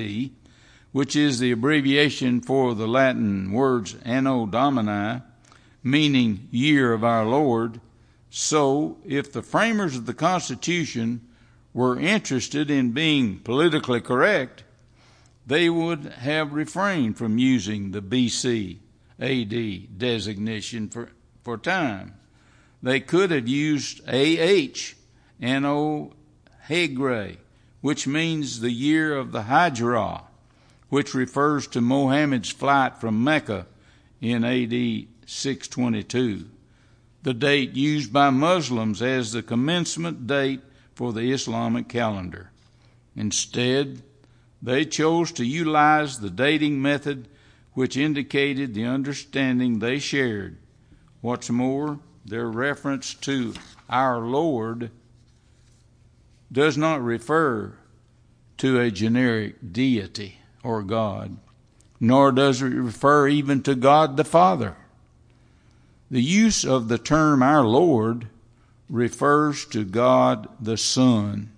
which 0.94 1.18
is 1.18 1.40
the 1.40 1.52
abbreviation 1.52 2.40
for 2.40 2.74
the 2.74 2.88
Latin 2.88 3.52
words 3.52 3.98
Anno 4.06 4.46
Domini, 4.46 5.22
meaning 5.84 6.48
year 6.52 6.94
of 6.94 7.04
our 7.04 7.26
Lord. 7.26 7.82
So, 8.30 8.96
if 9.04 9.34
the 9.34 9.44
framers 9.44 9.98
of 9.98 10.06
the 10.06 10.14
Constitution 10.14 11.20
were 11.74 12.00
interested 12.00 12.72
in 12.72 12.94
being 12.94 13.40
politically 13.40 14.00
correct, 14.00 14.64
they 15.46 15.70
would 15.70 16.06
have 16.06 16.54
refrained 16.54 17.18
from 17.18 17.38
using 17.38 17.92
the 17.92 18.02
BC 18.02 18.78
AD 19.20 19.98
designation 19.98 20.90
for, 20.90 21.10
for 21.44 21.58
time. 21.58 22.16
They 22.82 23.00
could 23.00 23.32
have 23.32 23.48
used 23.48 24.02
AH, 24.08 24.94
Anno 25.40 26.14
Hegirae, 26.68 27.38
which 27.82 28.08
means 28.08 28.60
the 28.60 28.72
year 28.72 29.16
of 29.16 29.32
the 29.32 29.44
Hijrah 29.44 30.24
which 30.94 31.16
refers 31.16 31.66
to 31.66 31.82
Mohammed's 31.82 32.52
flight 32.52 33.00
from 33.00 33.24
Mecca 33.24 33.66
in 34.22 34.44
AD 34.44 35.08
622, 35.26 36.46
the 37.24 37.34
date 37.34 37.74
used 37.74 38.14
by 38.14 38.30
Muslims 38.30 39.02
as 39.02 39.32
the 39.32 39.42
commencement 39.42 40.28
date 40.28 40.62
for 40.94 41.12
the 41.12 41.32
Islamic 41.32 41.88
calendar. 41.88 42.52
Instead, 43.16 44.04
they 44.64 44.86
chose 44.86 45.34
to 45.34 45.46
utilize 45.46 46.20
the 46.20 46.30
dating 46.30 46.82
method 46.82 47.28
which 47.74 47.98
indicated 47.98 48.74
the 48.74 48.86
understanding 48.86 49.80
they 49.80 50.00
shared. 50.00 50.58
What's 51.20 51.50
more, 51.50 52.00
their 52.26 52.48
reference 52.48 53.14
to 53.16 53.54
our 53.90 54.20
Lord 54.20 54.90
does 56.50 56.78
not 56.78 57.04
refer 57.04 57.74
to 58.60 58.80
a 58.80 58.90
generic 58.90 59.56
deity 59.74 60.40
or 60.64 60.82
God, 60.82 61.38
nor 62.00 62.32
does 62.32 62.62
it 62.62 62.68
refer 62.68 63.28
even 63.28 63.62
to 63.64 63.76
God 63.76 64.16
the 64.16 64.24
Father. 64.24 64.78
The 66.10 66.22
use 66.22 66.64
of 66.64 66.88
the 66.88 66.98
term 66.98 67.44
our 67.44 67.66
Lord 67.66 68.28
refers 68.90 69.66
to 69.66 69.84
God 69.84 70.48
the 70.62 70.78
Son. 70.78 71.52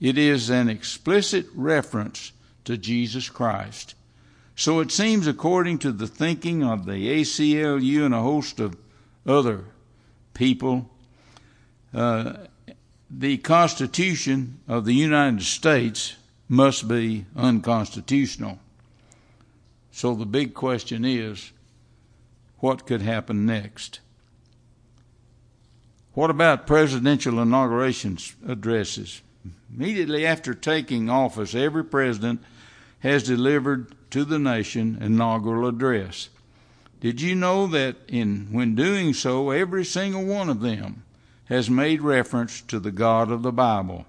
It 0.00 0.18
is 0.18 0.50
an 0.50 0.68
explicit 0.68 1.46
reference 1.54 2.32
to 2.64 2.76
Jesus 2.76 3.28
Christ. 3.28 3.94
So 4.54 4.80
it 4.80 4.90
seems, 4.90 5.26
according 5.26 5.78
to 5.80 5.92
the 5.92 6.06
thinking 6.06 6.64
of 6.64 6.86
the 6.86 7.20
ACLU 7.20 8.04
and 8.04 8.14
a 8.14 8.22
host 8.22 8.58
of 8.58 8.76
other 9.26 9.64
people, 10.34 10.90
uh, 11.94 12.34
the 13.10 13.38
Constitution 13.38 14.60
of 14.66 14.84
the 14.84 14.94
United 14.94 15.42
States 15.42 16.16
must 16.48 16.88
be 16.88 17.26
unconstitutional. 17.36 18.58
So 19.92 20.14
the 20.14 20.26
big 20.26 20.54
question 20.54 21.04
is 21.04 21.52
what 22.58 22.86
could 22.86 23.02
happen 23.02 23.46
next? 23.46 24.00
What 26.14 26.30
about 26.30 26.66
presidential 26.66 27.40
inauguration 27.40 28.18
addresses? 28.46 29.20
Immediately 29.74 30.26
after 30.26 30.54
taking 30.54 31.10
office, 31.10 31.54
every 31.54 31.84
president 31.84 32.42
has 33.00 33.22
delivered 33.22 33.94
to 34.10 34.24
the 34.24 34.38
nation 34.38 34.96
an 35.00 35.12
inaugural 35.14 35.68
address. 35.68 36.28
Did 37.00 37.20
you 37.20 37.34
know 37.34 37.66
that 37.68 37.96
in 38.08 38.48
when 38.50 38.74
doing 38.74 39.12
so, 39.12 39.50
every 39.50 39.84
single 39.84 40.24
one 40.24 40.48
of 40.48 40.60
them 40.60 41.04
has 41.46 41.68
made 41.68 42.00
reference 42.02 42.60
to 42.62 42.80
the 42.80 42.90
God 42.90 43.30
of 43.30 43.42
the 43.42 43.52
Bible? 43.52 44.06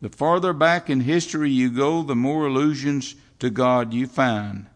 The 0.00 0.08
farther 0.08 0.52
back 0.52 0.88
in 0.88 1.00
history 1.00 1.50
you 1.50 1.70
go, 1.70 2.02
the 2.02 2.14
more 2.14 2.46
allusions 2.46 3.14
to 3.40 3.50
God 3.50 3.92
you 3.92 4.06
find. 4.06 4.66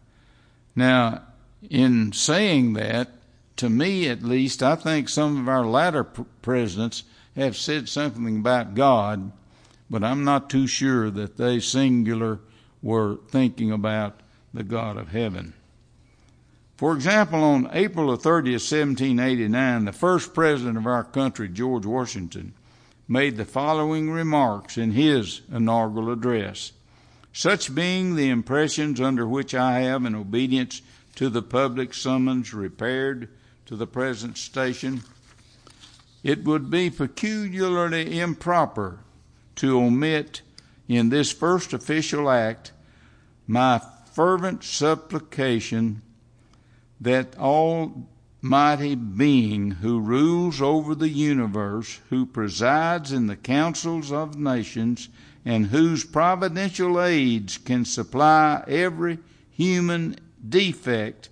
Now, 0.75 1.23
in 1.69 2.11
saying 2.13 2.73
that, 2.73 3.09
to 3.57 3.69
me 3.69 4.07
at 4.07 4.23
least, 4.23 4.63
I 4.63 4.75
think 4.75 5.09
some 5.09 5.39
of 5.39 5.47
our 5.47 5.65
latter 5.65 6.03
presidents 6.03 7.03
have 7.35 7.57
said 7.57 7.89
something 7.89 8.39
about 8.39 8.75
God, 8.75 9.31
but 9.89 10.03
I'm 10.03 10.23
not 10.23 10.49
too 10.49 10.67
sure 10.67 11.09
that 11.09 11.37
they 11.37 11.59
singular 11.59 12.39
were 12.81 13.17
thinking 13.29 13.71
about 13.71 14.21
the 14.53 14.63
God 14.63 14.97
of 14.97 15.09
heaven. 15.09 15.53
For 16.77 16.93
example, 16.93 17.43
on 17.43 17.69
April 17.73 18.07
30th, 18.15 18.63
1789, 18.71 19.85
the 19.85 19.91
first 19.91 20.33
president 20.33 20.77
of 20.77 20.87
our 20.87 21.03
country, 21.03 21.49
George 21.49 21.85
Washington, 21.85 22.53
made 23.07 23.35
the 23.35 23.45
following 23.45 24.09
remarks 24.11 24.77
in 24.77 24.91
his 24.91 25.41
inaugural 25.51 26.11
address. 26.11 26.71
Such 27.33 27.75
being 27.75 28.15
the 28.15 28.29
impressions 28.29 29.01
under 29.01 29.27
which 29.27 29.53
I 29.53 29.81
have, 29.81 30.05
in 30.05 30.15
obedience 30.15 30.81
to 31.15 31.29
the 31.29 31.41
public 31.41 31.93
summons, 31.93 32.53
repaired 32.53 33.27
to 33.65 33.75
the 33.75 33.87
present 33.87 34.37
station, 34.37 35.03
it 36.23 36.43
would 36.43 36.69
be 36.69 36.89
peculiarly 36.89 38.19
improper 38.19 38.99
to 39.59 39.77
omit 39.77 40.41
in 40.87 41.09
this 41.09 41.31
first 41.31 41.73
official 41.73 42.29
act 42.29 42.71
my 43.45 43.81
fervent 44.13 44.63
supplication 44.63 46.01
that 47.01 47.37
Almighty 47.37 48.95
being 48.95 49.71
who 49.71 49.99
rules 49.99 50.61
over 50.61 50.95
the 50.95 51.09
universe, 51.09 51.99
who 52.09 52.25
presides 52.25 53.11
in 53.11 53.27
the 53.27 53.35
councils 53.35 54.11
of 54.11 54.37
nations, 54.37 55.09
and 55.45 55.67
whose 55.67 56.05
providential 56.05 57.01
aids 57.01 57.57
can 57.57 57.83
supply 57.85 58.63
every 58.67 59.19
human 59.51 60.15
defect, 60.47 61.29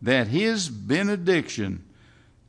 that 0.00 0.28
his 0.28 0.68
benediction 0.68 1.84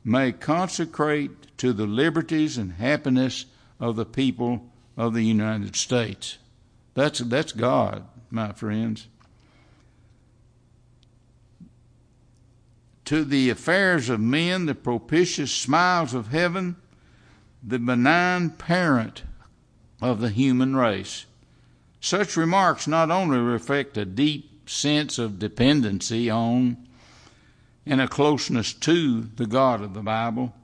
may 0.02 0.32
consecrate 0.32 1.56
to 1.58 1.72
the 1.72 1.86
liberties 1.86 2.56
and 2.56 2.72
happiness 2.72 3.44
of 3.78 3.96
the 3.96 4.06
people 4.06 4.70
of 4.96 5.14
the 5.14 5.24
United 5.24 5.76
States. 5.76 6.38
That's, 6.94 7.20
that's 7.20 7.52
God, 7.52 8.06
my 8.30 8.52
friends. 8.52 9.08
to 13.10 13.24
the 13.24 13.50
affairs 13.50 14.08
of 14.08 14.20
men, 14.20 14.66
the 14.66 14.74
propitious 14.74 15.50
smiles 15.50 16.14
of 16.14 16.28
heaven, 16.28 16.76
the 17.60 17.80
benign 17.80 18.50
parent 18.50 19.24
of 20.00 20.20
the 20.20 20.28
human 20.28 20.76
race. 20.76 21.26
Such 22.00 22.36
remarks 22.36 22.86
not 22.86 23.10
only 23.10 23.38
reflect 23.38 23.96
a 23.96 24.04
deep 24.04 24.70
sense 24.70 25.18
of 25.18 25.40
dependency 25.40 26.30
on 26.30 26.76
and 27.84 28.00
a 28.00 28.06
closeness 28.06 28.72
to 28.74 29.22
the 29.22 29.46
God 29.48 29.82
of 29.82 29.92
the 29.92 30.02
Bible. 30.02 30.54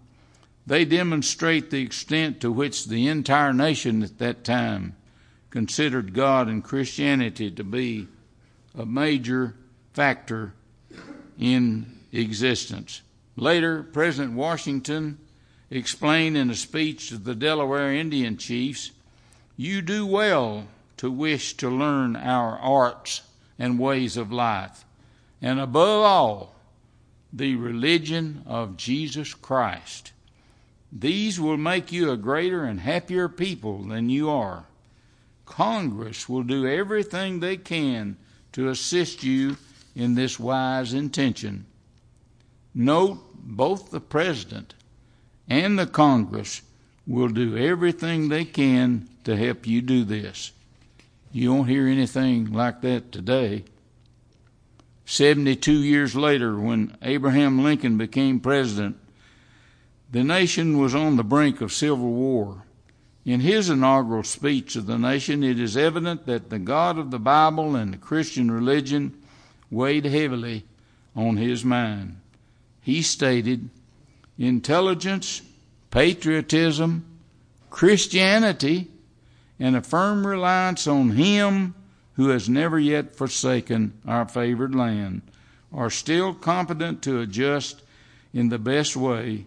They 0.66 0.84
demonstrate 0.84 1.70
the 1.70 1.82
extent 1.82 2.40
to 2.40 2.50
which 2.50 2.86
the 2.86 3.06
entire 3.06 3.52
nation 3.52 4.02
at 4.02 4.18
that 4.18 4.42
time 4.42 4.96
considered 5.50 6.12
God 6.12 6.48
and 6.48 6.64
Christianity 6.64 7.50
to 7.52 7.62
be 7.62 8.08
a 8.74 8.84
major 8.84 9.54
factor 9.92 10.54
in 11.38 12.00
existence. 12.12 13.02
Later, 13.36 13.82
President 13.84 14.34
Washington 14.34 15.18
explained 15.70 16.36
in 16.36 16.50
a 16.50 16.54
speech 16.54 17.08
to 17.08 17.18
the 17.18 17.34
Delaware 17.34 17.92
Indian 17.92 18.36
chiefs 18.36 18.90
You 19.56 19.82
do 19.82 20.04
well 20.06 20.66
to 20.96 21.10
wish 21.10 21.54
to 21.58 21.70
learn 21.70 22.16
our 22.16 22.58
arts 22.58 23.22
and 23.58 23.78
ways 23.78 24.16
of 24.16 24.32
life, 24.32 24.84
and 25.40 25.60
above 25.60 26.04
all, 26.04 26.54
the 27.32 27.54
religion 27.54 28.42
of 28.46 28.76
Jesus 28.76 29.32
Christ. 29.32 30.12
These 30.98 31.38
will 31.38 31.58
make 31.58 31.92
you 31.92 32.10
a 32.10 32.16
greater 32.16 32.64
and 32.64 32.80
happier 32.80 33.28
people 33.28 33.82
than 33.82 34.08
you 34.08 34.30
are. 34.30 34.64
Congress 35.44 36.28
will 36.28 36.42
do 36.42 36.66
everything 36.66 37.40
they 37.40 37.58
can 37.58 38.16
to 38.52 38.68
assist 38.68 39.22
you 39.22 39.58
in 39.94 40.14
this 40.14 40.40
wise 40.40 40.94
intention. 40.94 41.66
Note 42.74 43.18
both 43.34 43.90
the 43.90 44.00
President 44.00 44.74
and 45.48 45.78
the 45.78 45.86
Congress 45.86 46.62
will 47.06 47.28
do 47.28 47.56
everything 47.56 48.28
they 48.28 48.44
can 48.44 49.08
to 49.24 49.36
help 49.36 49.66
you 49.66 49.82
do 49.82 50.02
this. 50.02 50.52
You 51.30 51.52
won't 51.52 51.68
hear 51.68 51.86
anything 51.86 52.52
like 52.52 52.80
that 52.80 53.12
today. 53.12 53.64
72 55.04 55.72
years 55.72 56.16
later, 56.16 56.58
when 56.58 56.96
Abraham 57.02 57.62
Lincoln 57.62 57.98
became 57.98 58.40
president, 58.40 58.96
the 60.10 60.24
nation 60.24 60.78
was 60.78 60.94
on 60.94 61.16
the 61.16 61.24
brink 61.24 61.60
of 61.60 61.72
civil 61.72 62.12
war. 62.12 62.62
In 63.24 63.40
his 63.40 63.68
inaugural 63.68 64.22
speech 64.22 64.74
to 64.74 64.80
the 64.80 64.98
nation, 64.98 65.42
it 65.42 65.58
is 65.58 65.76
evident 65.76 66.26
that 66.26 66.48
the 66.48 66.60
God 66.60 66.96
of 66.96 67.10
the 67.10 67.18
Bible 67.18 67.74
and 67.74 67.92
the 67.92 67.98
Christian 67.98 68.50
religion 68.50 69.20
weighed 69.70 70.04
heavily 70.04 70.64
on 71.16 71.36
his 71.36 71.64
mind. 71.64 72.20
He 72.80 73.02
stated, 73.02 73.68
Intelligence, 74.38 75.42
patriotism, 75.90 77.04
Christianity, 77.70 78.88
and 79.58 79.74
a 79.74 79.82
firm 79.82 80.26
reliance 80.26 80.86
on 80.86 81.10
Him 81.10 81.74
who 82.14 82.28
has 82.28 82.48
never 82.48 82.78
yet 82.78 83.16
forsaken 83.16 83.92
our 84.06 84.26
favored 84.26 84.74
land 84.74 85.22
are 85.72 85.90
still 85.90 86.32
competent 86.32 87.02
to 87.02 87.20
adjust 87.20 87.82
in 88.32 88.50
the 88.50 88.58
best 88.58 88.96
way 88.96 89.46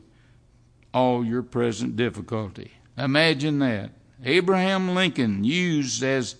all 0.93 1.23
your 1.23 1.43
present 1.43 1.95
difficulty. 1.95 2.73
Imagine 2.97 3.59
that. 3.59 3.91
Abraham 4.23 4.93
Lincoln 4.95 5.43
used 5.43 6.03
as 6.03 6.35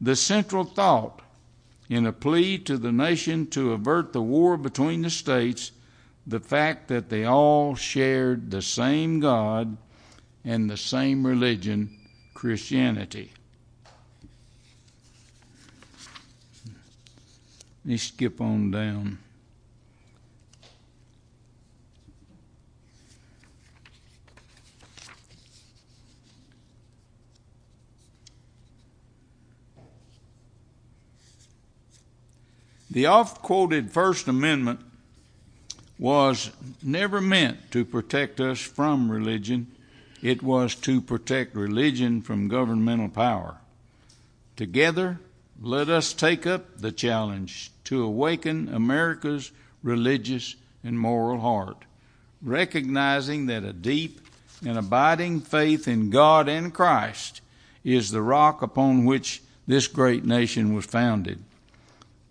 the 0.00 0.16
central 0.16 0.64
thought 0.64 1.22
in 1.88 2.06
a 2.06 2.12
plea 2.12 2.58
to 2.58 2.76
the 2.76 2.92
nation 2.92 3.46
to 3.46 3.72
avert 3.72 4.12
the 4.12 4.22
war 4.22 4.56
between 4.56 5.02
the 5.02 5.10
states 5.10 5.72
the 6.26 6.40
fact 6.40 6.88
that 6.88 7.08
they 7.08 7.24
all 7.24 7.74
shared 7.74 8.50
the 8.50 8.62
same 8.62 9.20
God 9.20 9.76
and 10.44 10.70
the 10.70 10.76
same 10.76 11.26
religion, 11.26 11.98
Christianity. 12.34 13.32
Let 17.84 17.90
me 17.90 17.96
skip 17.96 18.40
on 18.40 18.70
down. 18.70 19.18
The 32.92 33.06
oft 33.06 33.40
quoted 33.40 33.90
First 33.90 34.28
Amendment 34.28 34.80
was 35.98 36.50
never 36.82 37.22
meant 37.22 37.70
to 37.70 37.86
protect 37.86 38.38
us 38.38 38.60
from 38.60 39.10
religion, 39.10 39.68
it 40.20 40.42
was 40.42 40.74
to 40.74 41.00
protect 41.00 41.56
religion 41.56 42.20
from 42.20 42.48
governmental 42.48 43.08
power. 43.08 43.56
Together, 44.56 45.20
let 45.62 45.88
us 45.88 46.12
take 46.12 46.46
up 46.46 46.80
the 46.80 46.92
challenge 46.92 47.70
to 47.84 48.02
awaken 48.02 48.68
America's 48.68 49.52
religious 49.82 50.56
and 50.84 50.98
moral 50.98 51.40
heart, 51.40 51.86
recognizing 52.42 53.46
that 53.46 53.64
a 53.64 53.72
deep 53.72 54.20
and 54.66 54.76
abiding 54.76 55.40
faith 55.40 55.88
in 55.88 56.10
God 56.10 56.46
and 56.46 56.74
Christ 56.74 57.40
is 57.84 58.10
the 58.10 58.20
rock 58.20 58.60
upon 58.60 59.06
which 59.06 59.40
this 59.66 59.86
great 59.86 60.26
nation 60.26 60.74
was 60.74 60.84
founded. 60.84 61.42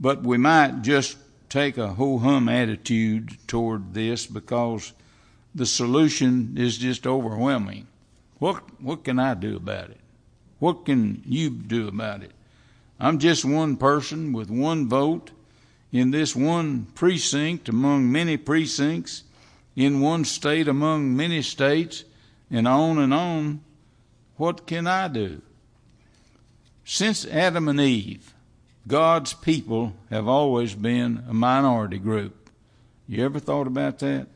But 0.01 0.23
we 0.23 0.39
might 0.39 0.81
just 0.81 1.17
take 1.47 1.77
a 1.77 1.89
ho 1.89 2.17
hum 2.17 2.49
attitude 2.49 3.37
toward 3.47 3.93
this 3.93 4.25
because 4.25 4.93
the 5.53 5.67
solution 5.67 6.55
is 6.57 6.79
just 6.79 7.05
overwhelming. 7.05 7.85
What 8.39 8.81
what 8.81 9.03
can 9.03 9.19
I 9.19 9.35
do 9.35 9.55
about 9.55 9.91
it? 9.91 9.99
What 10.57 10.85
can 10.85 11.21
you 11.25 11.51
do 11.51 11.87
about 11.87 12.23
it? 12.23 12.31
I'm 12.99 13.19
just 13.19 13.45
one 13.45 13.77
person 13.77 14.33
with 14.33 14.49
one 14.49 14.89
vote 14.89 15.31
in 15.91 16.11
this 16.11 16.35
one 16.35 16.87
precinct 16.95 17.69
among 17.69 18.11
many 18.11 18.37
precincts, 18.37 19.23
in 19.75 20.01
one 20.01 20.25
state 20.25 20.67
among 20.67 21.15
many 21.15 21.41
states, 21.41 22.05
and 22.49 22.67
on 22.67 22.97
and 22.97 23.13
on. 23.13 23.61
What 24.37 24.65
can 24.65 24.87
I 24.87 25.07
do? 25.09 25.41
Since 26.85 27.25
Adam 27.25 27.67
and 27.67 27.79
Eve, 27.79 28.33
God's 28.87 29.33
people 29.33 29.93
have 30.09 30.27
always 30.27 30.73
been 30.73 31.23
a 31.29 31.33
minority 31.33 31.99
group. 31.99 32.49
You 33.07 33.23
ever 33.25 33.39
thought 33.39 33.67
about 33.67 33.99
that? 33.99 34.27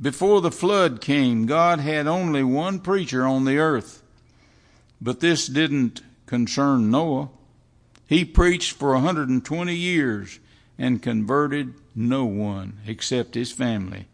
Before 0.00 0.40
the 0.40 0.50
flood 0.50 1.00
came, 1.00 1.46
God 1.46 1.78
had 1.78 2.06
only 2.06 2.42
one 2.42 2.80
preacher 2.80 3.26
on 3.26 3.44
the 3.44 3.58
earth. 3.58 4.02
But 5.00 5.20
this 5.20 5.46
didn't 5.46 6.00
concern 6.26 6.90
Noah. 6.90 7.28
He 8.06 8.24
preached 8.24 8.72
for 8.72 8.92
120 8.92 9.74
years 9.74 10.40
and 10.78 11.02
converted 11.02 11.74
no 11.94 12.24
one 12.24 12.78
except 12.86 13.34
his 13.34 13.52
family. 13.52 14.06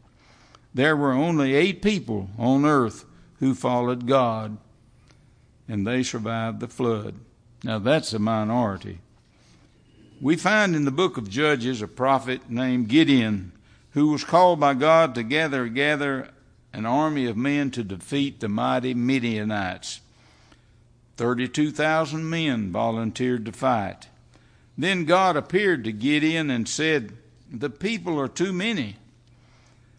There 0.74 0.96
were 0.96 1.12
only 1.12 1.54
eight 1.54 1.82
people 1.82 2.30
on 2.38 2.64
earth 2.64 3.04
who 3.38 3.54
followed 3.54 4.06
God, 4.06 4.58
and 5.68 5.86
they 5.86 6.02
survived 6.02 6.60
the 6.60 6.68
flood. 6.68 7.14
Now 7.64 7.78
that's 7.78 8.12
a 8.12 8.18
minority. 8.18 8.98
We 10.22 10.36
find 10.36 10.76
in 10.76 10.84
the 10.84 10.90
book 10.90 11.16
of 11.16 11.30
Judges 11.30 11.80
a 11.80 11.88
prophet 11.88 12.50
named 12.50 12.88
Gideon 12.88 13.52
who 13.92 14.08
was 14.08 14.22
called 14.22 14.60
by 14.60 14.74
God 14.74 15.14
to 15.14 15.22
gather 15.22 15.66
gather 15.68 16.28
an 16.74 16.84
army 16.84 17.24
of 17.24 17.38
men 17.38 17.70
to 17.70 17.82
defeat 17.82 18.40
the 18.40 18.48
mighty 18.48 18.92
Midianites. 18.92 20.00
32,000 21.16 22.28
men 22.28 22.70
volunteered 22.70 23.46
to 23.46 23.52
fight. 23.52 24.08
Then 24.76 25.06
God 25.06 25.36
appeared 25.36 25.84
to 25.84 25.92
Gideon 25.92 26.50
and 26.50 26.68
said, 26.68 27.12
The 27.50 27.70
people 27.70 28.20
are 28.20 28.28
too 28.28 28.52
many, 28.52 28.96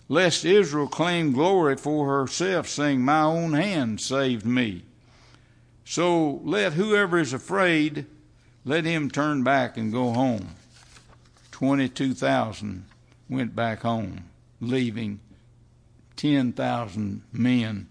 lest 0.07 0.45
Israel 0.45 0.87
claim 0.87 1.33
glory 1.33 1.77
for 1.77 2.19
herself, 2.19 2.69
saying, 2.69 3.01
My 3.01 3.23
own 3.23 3.53
hand 3.53 3.99
saved 3.99 4.45
me. 4.45 4.83
So 5.83 6.41
let 6.43 6.73
whoever 6.73 7.17
is 7.17 7.33
afraid 7.33 8.05
let 8.65 8.85
him 8.85 9.09
turn 9.09 9.43
back 9.43 9.77
and 9.77 9.91
go 9.91 10.11
home. 10.11 10.49
22,000 11.51 12.85
went 13.29 13.55
back 13.55 13.81
home, 13.81 14.25
leaving 14.59 15.19
10,000 16.15 17.23
men. 17.31 17.87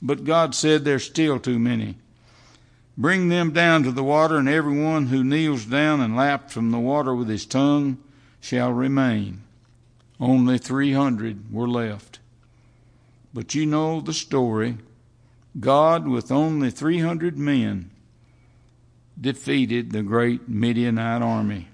But 0.00 0.24
God 0.24 0.54
said 0.54 0.84
there's 0.84 1.04
still 1.04 1.38
too 1.38 1.58
many. 1.58 1.96
Bring 2.96 3.28
them 3.28 3.52
down 3.52 3.82
to 3.82 3.92
the 3.92 4.04
water, 4.04 4.36
and 4.36 4.48
everyone 4.48 5.06
who 5.06 5.24
kneels 5.24 5.64
down 5.64 6.00
and 6.00 6.14
laps 6.14 6.52
from 6.52 6.70
the 6.70 6.78
water 6.78 7.14
with 7.14 7.28
his 7.28 7.44
tongue 7.44 7.98
shall 8.40 8.72
remain. 8.72 9.42
Only 10.20 10.58
300 10.58 11.52
were 11.52 11.68
left. 11.68 12.20
But 13.32 13.54
you 13.54 13.66
know 13.66 14.00
the 14.00 14.12
story. 14.12 14.78
God, 15.58 16.06
with 16.06 16.30
only 16.30 16.70
300 16.70 17.36
men, 17.36 17.90
defeated 19.20 19.92
the 19.92 20.02
great 20.02 20.48
Midianite 20.48 21.22
army. 21.22 21.68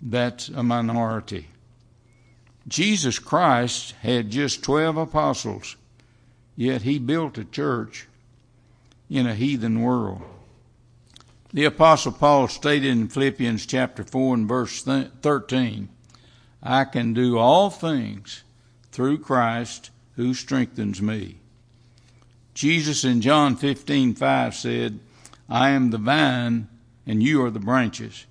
That's 0.00 0.48
a 0.48 0.62
minority. 0.62 1.48
Jesus 2.66 3.18
Christ 3.18 3.92
had 4.02 4.30
just 4.30 4.62
12 4.62 4.96
apostles, 4.96 5.76
yet 6.54 6.82
he 6.82 6.98
built 6.98 7.38
a 7.38 7.44
church 7.44 8.06
in 9.08 9.26
a 9.26 9.34
heathen 9.34 9.80
world. 9.80 10.22
The 11.52 11.64
apostle 11.64 12.12
Paul 12.12 12.48
stated 12.48 12.90
in 12.90 13.08
Philippians 13.08 13.64
chapter 13.64 14.04
4 14.04 14.34
and 14.34 14.48
verse 14.48 14.82
13, 14.82 15.88
I 16.62 16.84
can 16.84 17.14
do 17.14 17.38
all 17.38 17.70
things 17.70 18.42
through 18.92 19.18
Christ 19.18 19.90
who 20.16 20.34
strengthens 20.34 21.00
me. 21.00 21.36
Jesus 22.52 23.04
in 23.04 23.20
John 23.20 23.56
15:5 23.56 24.52
said, 24.52 24.98
I 25.48 25.70
am 25.70 25.90
the 25.90 25.98
vine 25.98 26.68
and 27.06 27.22
you 27.22 27.42
are 27.44 27.50
the 27.50 27.58
branches. 27.58 28.26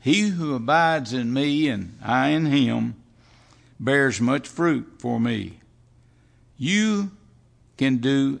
He 0.00 0.28
who 0.28 0.54
abides 0.54 1.12
in 1.12 1.32
me 1.32 1.68
and 1.68 1.98
I 2.02 2.28
in 2.28 2.46
him 2.46 2.96
bears 3.78 4.20
much 4.20 4.48
fruit 4.48 4.94
for 4.98 5.20
me. 5.20 5.60
You 6.56 7.12
can 7.76 7.98
do 7.98 8.40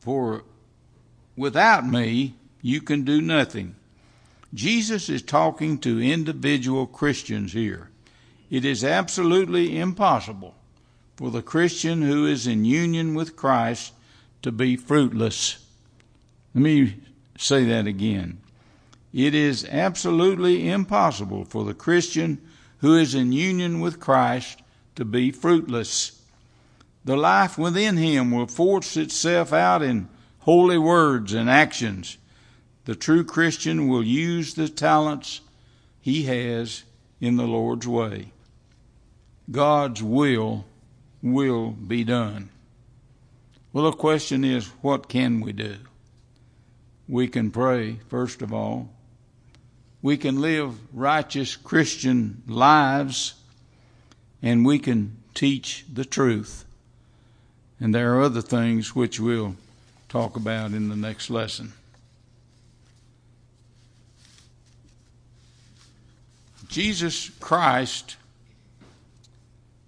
for 0.00 0.44
without 1.36 1.86
me 1.86 2.34
you 2.62 2.82
can 2.82 3.02
do 3.02 3.22
nothing. 3.22 3.74
Jesus 4.52 5.08
is 5.08 5.22
talking 5.22 5.78
to 5.78 6.02
individual 6.02 6.86
Christians 6.86 7.52
here. 7.52 7.90
It 8.50 8.64
is 8.64 8.84
absolutely 8.84 9.78
impossible 9.78 10.54
for 11.16 11.30
the 11.30 11.42
Christian 11.42 12.02
who 12.02 12.26
is 12.26 12.46
in 12.46 12.64
union 12.64 13.14
with 13.14 13.36
Christ 13.36 13.92
to 14.42 14.50
be 14.50 14.76
fruitless. 14.76 15.64
Let 16.54 16.62
me 16.62 16.96
say 17.38 17.64
that 17.64 17.86
again. 17.86 18.38
It 19.12 19.34
is 19.34 19.64
absolutely 19.64 20.68
impossible 20.68 21.44
for 21.44 21.64
the 21.64 21.74
Christian 21.74 22.40
who 22.78 22.96
is 22.96 23.14
in 23.14 23.32
union 23.32 23.80
with 23.80 24.00
Christ 24.00 24.62
to 24.96 25.04
be 25.04 25.30
fruitless. 25.30 26.20
The 27.04 27.16
life 27.16 27.56
within 27.56 27.96
him 27.96 28.30
will 28.30 28.46
force 28.46 28.96
itself 28.96 29.52
out 29.52 29.82
in 29.82 30.08
holy 30.40 30.78
words 30.78 31.32
and 31.32 31.48
actions. 31.48 32.18
The 32.84 32.94
true 32.94 33.24
Christian 33.24 33.88
will 33.88 34.04
use 34.04 34.54
the 34.54 34.68
talents 34.68 35.40
he 36.00 36.24
has 36.24 36.84
in 37.20 37.36
the 37.36 37.46
Lord's 37.46 37.86
way. 37.86 38.32
God's 39.50 40.02
will 40.02 40.64
will 41.22 41.70
be 41.70 42.04
done. 42.04 42.50
Well, 43.72 43.84
the 43.84 43.96
question 43.96 44.44
is, 44.44 44.68
what 44.80 45.08
can 45.08 45.40
we 45.40 45.52
do? 45.52 45.76
We 47.10 47.26
can 47.26 47.50
pray, 47.50 47.96
first 48.08 48.40
of 48.40 48.52
all. 48.52 48.88
We 50.00 50.16
can 50.16 50.40
live 50.40 50.74
righteous 50.96 51.56
Christian 51.56 52.44
lives, 52.46 53.34
and 54.40 54.64
we 54.64 54.78
can 54.78 55.16
teach 55.34 55.84
the 55.92 56.04
truth. 56.04 56.64
And 57.80 57.92
there 57.92 58.14
are 58.14 58.22
other 58.22 58.40
things 58.40 58.94
which 58.94 59.18
we'll 59.18 59.56
talk 60.08 60.36
about 60.36 60.70
in 60.70 60.88
the 60.88 60.94
next 60.94 61.30
lesson. 61.30 61.72
Jesus 66.68 67.30
Christ 67.40 68.14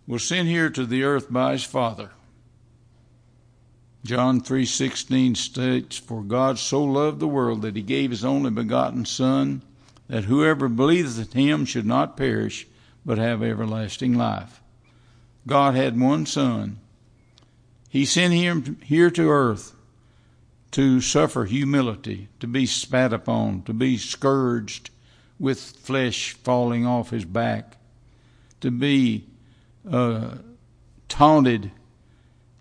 was 0.09 0.25
sent 0.25 0.49
here 0.49 0.71
to 0.71 0.85
the 0.85 1.05
earth 1.05 1.33
by 1.33 1.53
his 1.53 1.63
Father. 1.63 2.11
John 4.05 4.41
3:16 4.41 5.37
states, 5.37 5.97
"For 5.97 6.23
God 6.23 6.59
so 6.59 6.83
loved 6.83 7.21
the 7.21 7.29
world 7.29 7.63
that 7.63 7.77
he 7.77 7.83
gave 7.83 8.11
his 8.11 8.25
only 8.25 8.51
begotten 8.51 9.05
son, 9.05 9.63
that 10.09 10.25
whoever 10.25 10.69
believeth 10.69 11.37
in 11.37 11.49
him 11.49 11.65
should 11.65 11.87
not 11.87 12.17
perish, 12.17 12.67
but 13.07 13.19
have 13.19 13.43
everlasting 13.43 14.17
life." 14.17 14.61
God 15.47 15.75
had 15.75 16.01
one 16.01 16.27
son. 16.27 16.79
He 17.89 18.05
sent 18.05 18.35
him 18.35 18.79
here 18.83 19.11
to 19.11 19.29
earth 19.29 19.75
to 20.73 21.01
suffer 21.01 21.45
humility, 21.45 22.29
to 22.41 22.47
be 22.47 22.67
spat 22.67 23.13
upon, 23.13 23.63
to 23.63 23.75
be 23.75 23.97
scourged 23.97 24.91
with 25.39 25.61
flesh 25.61 26.33
falling 26.33 26.87
off 26.87 27.11
his 27.11 27.25
back, 27.25 27.77
to 28.61 28.71
be 28.71 29.27
uh, 29.89 30.37
taunted 31.09 31.71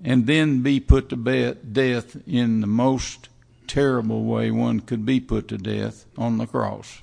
and 0.03 0.25
then 0.25 0.61
be 0.61 0.79
put 0.79 1.09
to 1.09 1.15
death 1.53 2.17
in 2.27 2.61
the 2.61 2.67
most 2.67 3.29
terrible 3.67 4.25
way 4.25 4.51
one 4.51 4.79
could 4.79 5.05
be 5.05 5.19
put 5.19 5.47
to 5.47 5.57
death 5.57 6.05
on 6.17 6.37
the 6.37 6.47
cross. 6.47 7.01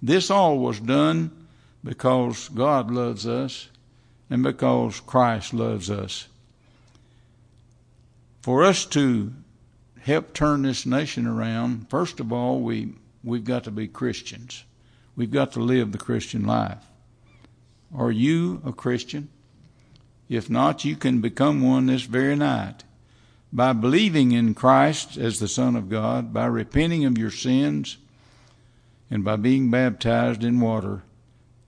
This 0.00 0.30
all 0.30 0.58
was 0.58 0.80
done 0.80 1.30
because 1.82 2.48
God 2.48 2.90
loves 2.90 3.26
us 3.26 3.68
and 4.30 4.42
because 4.42 5.00
Christ 5.00 5.52
loves 5.52 5.90
us. 5.90 6.28
For 8.42 8.64
us 8.64 8.84
to 8.86 9.32
help 10.00 10.34
turn 10.34 10.62
this 10.62 10.84
nation 10.86 11.26
around, 11.26 11.88
first 11.88 12.20
of 12.20 12.32
all, 12.32 12.60
we, 12.60 12.94
we've 13.22 13.44
got 13.44 13.64
to 13.64 13.70
be 13.70 13.88
Christians. 13.88 14.64
We've 15.16 15.30
got 15.30 15.52
to 15.52 15.60
live 15.60 15.92
the 15.92 15.98
Christian 15.98 16.46
life. 16.46 16.84
Are 17.94 18.10
you 18.10 18.60
a 18.64 18.72
Christian? 18.72 19.28
If 20.34 20.50
not, 20.50 20.84
you 20.84 20.96
can 20.96 21.20
become 21.20 21.62
one 21.62 21.86
this 21.86 22.02
very 22.02 22.34
night. 22.34 22.82
By 23.52 23.72
believing 23.72 24.32
in 24.32 24.54
Christ 24.54 25.16
as 25.16 25.38
the 25.38 25.46
Son 25.46 25.76
of 25.76 25.88
God, 25.88 26.32
by 26.32 26.46
repenting 26.46 27.04
of 27.04 27.16
your 27.16 27.30
sins, 27.30 27.98
and 29.08 29.22
by 29.22 29.36
being 29.36 29.70
baptized 29.70 30.42
in 30.42 30.58
water 30.58 31.04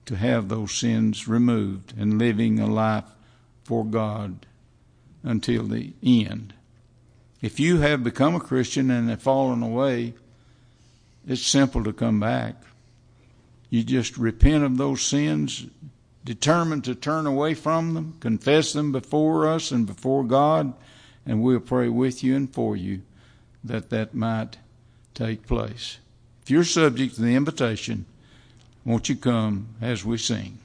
to 0.05 0.17
have 0.17 0.49
those 0.49 0.73
sins 0.73 1.29
removed 1.29 1.93
and 1.97 2.19
living 2.19 2.59
a 2.59 2.67
life 2.67 3.05
for 3.63 3.85
God 3.85 4.45
until 5.23 5.63
the 5.63 5.93
end. 6.03 6.53
If 7.41 7.61
you 7.61 7.77
have 7.77 8.03
become 8.03 8.35
a 8.35 8.41
Christian 8.41 8.91
and 8.91 9.09
have 9.09 9.21
fallen 9.21 9.63
away, 9.63 10.13
it's 11.25 11.41
simple 11.41 11.85
to 11.85 11.93
come 11.93 12.19
back. 12.19 12.55
You 13.69 13.83
just 13.83 14.17
repent 14.17 14.65
of 14.65 14.75
those 14.77 15.03
sins, 15.03 15.67
determined 16.27 16.83
to 16.83 16.93
turn 16.93 17.25
away 17.25 17.53
from 17.53 17.93
them, 17.93 18.13
confess 18.19 18.73
them 18.73 18.91
before 18.91 19.47
us 19.47 19.71
and 19.71 19.87
before 19.87 20.25
God, 20.25 20.73
and 21.25 21.41
we'll 21.41 21.61
pray 21.61 21.87
with 21.87 22.21
you 22.21 22.35
and 22.35 22.53
for 22.53 22.75
you 22.75 23.01
that 23.63 23.89
that 23.91 24.13
might 24.13 24.57
take 25.13 25.47
place. 25.47 25.99
If 26.43 26.51
you're 26.51 26.65
subject 26.65 27.15
to 27.15 27.21
the 27.21 27.33
invitation, 27.33 28.05
won't 28.83 29.07
you 29.07 29.15
come 29.15 29.69
as 29.79 30.03
we 30.03 30.17
sing? 30.17 30.59